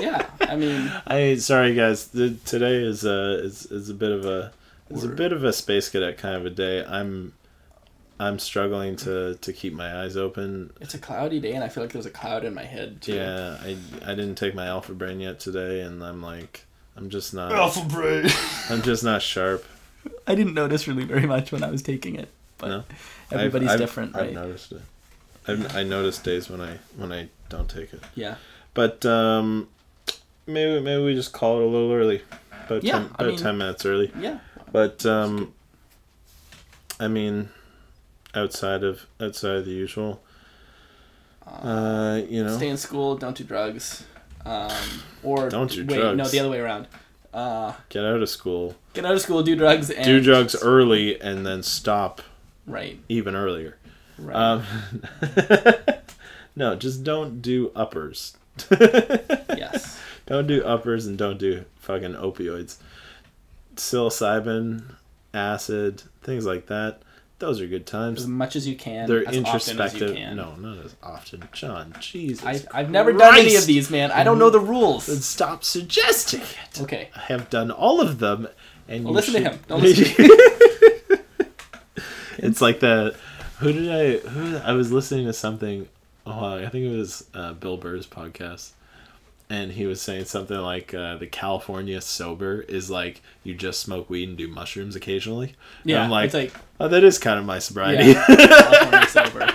yeah. 0.00 0.26
I 0.40 0.56
mean, 0.56 0.92
I 1.06 1.36
sorry 1.36 1.74
guys. 1.74 2.08
The, 2.08 2.34
today 2.44 2.76
is 2.82 3.04
a 3.04 3.44
is, 3.44 3.66
is 3.66 3.88
a 3.88 3.94
bit 3.94 4.12
of 4.12 4.26
a 4.26 4.52
is 4.90 5.04
a 5.04 5.08
bit 5.08 5.32
of 5.32 5.44
a 5.44 5.52
space 5.52 5.88
cadet 5.88 6.18
kind 6.18 6.36
of 6.36 6.44
a 6.44 6.50
day. 6.50 6.84
I'm 6.84 7.32
I'm 8.20 8.38
struggling 8.38 8.96
to 8.96 9.36
to 9.36 9.52
keep 9.52 9.72
my 9.72 10.02
eyes 10.02 10.16
open. 10.16 10.72
it's 10.80 10.94
a 10.94 10.98
cloudy 10.98 11.40
day, 11.40 11.54
and 11.54 11.64
I 11.64 11.68
feel 11.68 11.82
like 11.82 11.92
there's 11.92 12.06
a 12.06 12.10
cloud 12.10 12.44
in 12.44 12.54
my 12.54 12.64
head 12.64 13.00
too. 13.00 13.14
Yeah, 13.14 13.56
I 13.62 13.76
I 14.04 14.14
didn't 14.14 14.36
take 14.36 14.54
my 14.54 14.66
alpha 14.66 14.92
brain 14.92 15.20
yet 15.20 15.40
today, 15.40 15.80
and 15.80 16.04
I'm 16.04 16.22
like 16.22 16.66
I'm 16.96 17.10
just 17.10 17.32
not 17.32 17.52
Alpha 17.52 17.84
brain. 17.86 18.26
I'm 18.68 18.82
just 18.82 19.02
not 19.02 19.22
sharp. 19.22 19.64
I 20.26 20.34
didn't 20.34 20.54
notice 20.54 20.86
really 20.88 21.04
very 21.04 21.26
much 21.26 21.52
when 21.52 21.62
I 21.62 21.70
was 21.70 21.82
taking 21.82 22.14
it, 22.16 22.28
but 22.58 22.68
No? 22.68 22.84
everybody's 23.30 23.68
I've- 23.68 23.74
I've- 23.74 23.82
different, 23.82 24.16
I've 24.16 24.32
noticed 24.32 24.72
it. 24.72 24.82
I've, 25.48 25.76
I 25.76 25.82
noticed 25.82 26.22
days 26.22 26.48
when 26.48 26.60
I 26.60 26.78
when 26.96 27.10
I 27.12 27.28
don't 27.48 27.68
take 27.68 27.92
it. 27.92 28.00
Yeah. 28.14 28.36
But 28.74 29.04
um, 29.04 29.68
maybe 30.46 30.80
maybe 30.80 31.02
we 31.02 31.14
just 31.14 31.32
call 31.32 31.60
it 31.60 31.64
a 31.64 31.66
little 31.66 31.92
early. 31.92 32.22
About 32.66 32.84
Yeah, 32.84 32.92
ten, 32.92 33.02
I 33.02 33.06
about 33.06 33.26
mean- 33.26 33.36
ten 33.38 33.58
minutes 33.58 33.84
early. 33.84 34.12
Yeah. 34.18 34.38
But 34.70 35.04
um, 35.04 35.52
I 37.00 37.08
mean, 37.08 37.48
outside 38.34 38.84
of 38.84 39.06
outside 39.20 39.56
of 39.56 39.64
the 39.64 39.72
usual, 39.72 40.22
uh, 41.46 42.20
you 42.28 42.44
know, 42.44 42.56
Stay 42.56 42.68
in 42.68 42.76
school. 42.76 43.16
Don't 43.16 43.36
do 43.36 43.44
drugs. 43.44 44.04
Um, 44.44 44.70
or 45.22 45.48
Don't 45.48 45.70
do 45.70 45.84
wait, 45.86 46.16
no, 46.16 46.24
the 46.26 46.40
other 46.40 46.50
way 46.50 46.60
around. 46.60 46.86
Uh, 47.32 47.72
get 47.88 48.04
out 48.04 48.20
of 48.22 48.28
school, 48.28 48.76
get 48.92 49.04
out 49.06 49.14
of 49.14 49.20
school, 49.22 49.42
do 49.42 49.56
drugs, 49.56 49.90
and 49.90 50.04
do 50.04 50.20
drugs 50.20 50.54
early, 50.62 51.18
and 51.20 51.46
then 51.46 51.62
stop 51.62 52.20
Right. 52.66 52.98
even 53.08 53.34
earlier. 53.34 53.78
Right. 54.18 54.36
Um, 54.36 54.64
no, 56.56 56.76
just 56.76 57.02
don't 57.04 57.40
do 57.40 57.72
uppers. 57.74 58.36
yes. 58.70 59.98
Don't 60.26 60.46
do 60.46 60.62
uppers 60.64 61.06
and 61.06 61.18
don't 61.18 61.36
do 61.38 61.64
fucking 61.80 62.12
opioids. 62.12 62.76
Psilocybin, 63.74 64.84
acid, 65.34 66.02
things 66.22 66.46
like 66.46 66.66
that. 66.66 67.02
Those 67.42 67.60
are 67.60 67.66
good 67.66 67.86
times. 67.86 68.20
As 68.20 68.28
much 68.28 68.54
as 68.54 68.68
you 68.68 68.76
can. 68.76 69.08
They're 69.08 69.28
as 69.28 69.36
often 69.38 69.46
as 69.46 69.66
you 69.66 69.72
introspective. 69.72 70.14
can. 70.16 70.36
No, 70.36 70.54
not 70.54 70.84
as 70.84 70.94
often. 71.02 71.48
John, 71.52 71.92
Jesus. 72.00 72.46
I, 72.46 72.60
I've 72.72 72.88
never 72.88 73.12
done 73.12 73.36
any 73.36 73.56
of 73.56 73.66
these, 73.66 73.90
man. 73.90 74.12
I 74.12 74.22
don't 74.22 74.38
know 74.38 74.48
the 74.48 74.60
Then 74.60 74.68
rules. 74.68 75.24
stop 75.24 75.64
suggesting 75.64 76.40
it. 76.42 76.80
Okay. 76.80 77.08
I 77.16 77.18
have 77.22 77.50
done 77.50 77.72
all 77.72 78.00
of 78.00 78.20
them, 78.20 78.46
and 78.86 79.04
Well, 79.04 79.12
listen 79.14 79.34
to 79.34 79.40
him. 79.50 79.58
Don't 79.66 79.82
listen 79.82 80.04
to 80.14 81.22
it's 82.38 82.60
like 82.60 82.78
the 82.80 83.16
who 83.58 83.72
did 83.72 83.90
I 83.90 84.28
who 84.28 84.56
I 84.58 84.72
was 84.72 84.92
listening 84.92 85.26
to 85.26 85.32
something. 85.32 85.88
Oh, 86.24 86.54
I 86.56 86.68
think 86.68 86.84
it 86.86 86.96
was 86.96 87.24
uh, 87.34 87.54
Bill 87.54 87.76
Burr's 87.76 88.06
podcast, 88.06 88.70
and 89.52 89.72
he 89.72 89.84
was 89.86 90.00
saying 90.00 90.24
something 90.24 90.56
like 90.56 90.94
uh, 90.94 91.16
the 91.18 91.26
California 91.26 92.00
sober 92.00 92.62
is 92.62 92.90
like 92.90 93.20
you 93.44 93.54
just 93.54 93.80
smoke 93.80 94.08
weed 94.08 94.28
and 94.28 94.38
do 94.38 94.48
mushrooms 94.48 94.96
occasionally. 94.96 95.54
And 95.82 95.90
Yeah. 95.90 96.02
I'm 96.04 96.10
like, 96.10 96.26
it's 96.26 96.34
like 96.34 96.52
oh, 96.80 96.88
that 96.88 97.04
is 97.04 97.18
kind 97.18 97.38
of 97.38 97.44
my 97.44 97.58
sobriety. 97.58 98.12
yeah. 98.12 98.24
California 98.26 99.08
sober. 99.18 99.54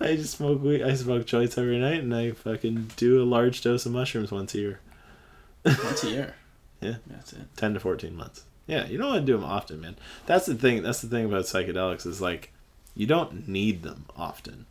I 0.00 0.08
I 0.08 0.16
just 0.16 0.36
smoke 0.36 0.62
weed. 0.62 0.82
I 0.82 0.94
smoke 0.94 1.26
joints 1.26 1.56
every 1.56 1.78
night, 1.78 2.00
and 2.02 2.14
I 2.14 2.32
fucking 2.32 2.90
do 2.96 3.22
a 3.22 3.24
large 3.24 3.60
dose 3.60 3.86
of 3.86 3.92
mushrooms 3.92 4.32
once 4.32 4.54
a 4.54 4.58
year. 4.58 4.80
Once 5.64 6.04
a 6.04 6.10
year. 6.10 6.34
Yeah. 6.80 6.96
That's 7.06 7.32
it. 7.32 7.42
ten 7.56 7.74
to 7.74 7.78
fourteen 7.80 8.16
months. 8.16 8.42
Yeah, 8.66 8.86
you 8.88 8.98
don't 8.98 9.10
want 9.10 9.20
to 9.24 9.32
do 9.32 9.38
them 9.38 9.44
often, 9.48 9.80
man. 9.80 9.94
That's 10.26 10.46
the 10.46 10.56
thing. 10.56 10.82
That's 10.82 11.00
the 11.00 11.06
thing 11.06 11.26
about 11.26 11.44
psychedelics 11.44 12.04
is 12.06 12.20
like, 12.20 12.52
you 12.96 13.06
don't 13.06 13.46
need 13.46 13.84
them 13.84 14.06
often. 14.16 14.66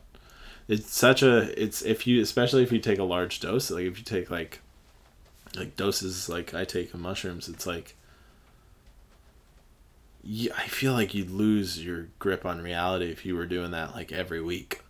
It's 0.72 0.95
such 0.95 1.22
a. 1.22 1.61
It's 1.61 1.82
if 1.82 2.07
you, 2.07 2.22
especially 2.22 2.63
if 2.63 2.72
you 2.72 2.80
take 2.80 2.97
a 2.97 3.03
large 3.03 3.41
dose. 3.41 3.69
Like 3.69 3.84
if 3.84 3.97
you 3.97 4.05
take 4.05 4.32
like, 4.32 4.61
like 5.53 5.76
doses 5.76 6.30
like 6.30 6.53
I 6.53 6.63
take 6.63 6.93
of 6.93 7.01
mushrooms, 7.01 7.49
it's 7.49 7.67
like. 7.67 7.97
Yeah, 10.24 10.53
I 10.57 10.67
feel 10.67 10.93
like 10.93 11.13
you'd 11.13 11.30
lose 11.30 11.84
your 11.84 12.07
grip 12.19 12.45
on 12.45 12.61
reality 12.61 13.11
if 13.11 13.26
you 13.26 13.36
were 13.36 13.47
doing 13.47 13.72
that 13.72 13.93
like 13.95 14.13
every 14.13 14.41
week. 14.41 14.82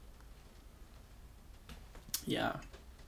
Yeah. 2.27 2.57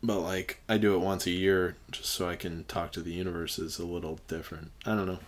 But 0.02 0.22
like 0.22 0.60
I 0.68 0.80
do 0.80 0.96
it 0.96 1.00
once 1.00 1.28
a 1.28 1.32
year 1.32 1.76
just 1.92 2.10
so 2.10 2.28
I 2.28 2.36
can 2.36 2.64
talk 2.64 2.92
to 2.94 3.02
the 3.02 3.14
universe 3.14 3.60
is 3.60 3.78
a 3.78 3.86
little 3.86 4.20
different. 4.28 4.72
I 4.84 4.96
don't 4.96 5.06
know. 5.06 5.20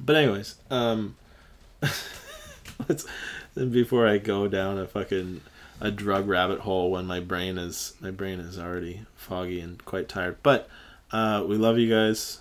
But 0.00 0.16
anyways, 0.16 0.54
um 0.70 1.16
let's 2.88 3.06
before 3.54 4.08
I 4.08 4.16
go 4.16 4.48
down 4.48 4.78
a 4.78 4.86
fucking 4.86 5.42
a 5.80 5.90
drug 5.90 6.28
rabbit 6.28 6.60
hole 6.60 6.90
when 6.90 7.06
my 7.06 7.20
brain 7.20 7.58
is 7.58 7.94
my 8.00 8.10
brain 8.10 8.40
is 8.40 8.58
already 8.58 9.02
foggy 9.14 9.60
and 9.60 9.84
quite 9.84 10.08
tired. 10.08 10.38
But 10.42 10.68
uh 11.12 11.44
we 11.46 11.56
love 11.56 11.78
you 11.78 11.88
guys. 11.88 12.40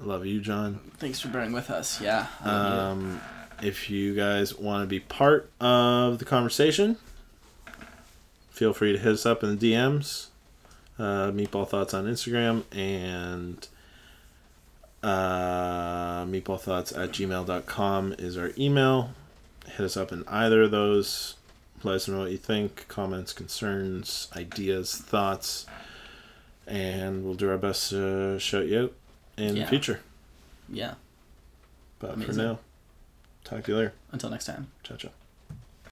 I 0.00 0.04
love 0.04 0.26
you, 0.26 0.40
John. 0.40 0.80
Thanks 0.98 1.20
for 1.20 1.28
bearing 1.28 1.52
with 1.52 1.70
us. 1.70 2.00
Yeah. 2.00 2.26
Love 2.44 2.72
you. 2.74 2.80
Um 2.80 3.20
if 3.62 3.88
you 3.88 4.14
guys 4.14 4.54
want 4.54 4.82
to 4.82 4.86
be 4.86 5.00
part 5.00 5.50
of 5.60 6.18
the 6.18 6.24
conversation, 6.24 6.96
feel 8.50 8.72
free 8.72 8.92
to 8.92 8.98
hit 8.98 9.12
us 9.12 9.24
up 9.24 9.42
in 9.42 9.56
the 9.56 9.72
DMs. 9.72 10.26
Uh, 10.98 11.30
Meatball 11.30 11.66
Thoughts 11.66 11.94
on 11.94 12.04
Instagram 12.04 12.62
and 12.72 13.66
uh, 15.02 16.24
meatballthoughts 16.24 16.96
at 16.96 17.10
gmail.com 17.10 18.14
is 18.18 18.38
our 18.38 18.52
email. 18.56 19.10
Hit 19.66 19.80
us 19.80 19.96
up 19.96 20.12
in 20.12 20.24
either 20.28 20.62
of 20.62 20.70
those. 20.70 21.34
Let 21.84 21.96
us 21.96 22.08
know 22.08 22.20
what 22.20 22.30
you 22.30 22.38
think, 22.38 22.86
comments, 22.88 23.32
concerns, 23.32 24.28
ideas, 24.34 24.96
thoughts, 24.96 25.66
and 26.66 27.22
we'll 27.24 27.34
do 27.34 27.50
our 27.50 27.58
best 27.58 27.90
to 27.90 28.38
shout 28.38 28.66
you 28.66 28.84
out 28.84 28.92
in 29.36 29.56
Yeah. 29.56 29.64
the 29.64 29.68
future. 29.68 30.00
yeah. 30.68 30.94
But 31.98 32.22
for 32.22 32.32
now, 32.32 32.58
talk 33.44 33.64
to 33.64 33.72
you 33.72 33.76
later. 33.78 33.92
Until 34.12 34.30
next 34.30 34.44
time. 34.46 34.68
Ciao, 34.82 34.96
ciao. 34.96 35.10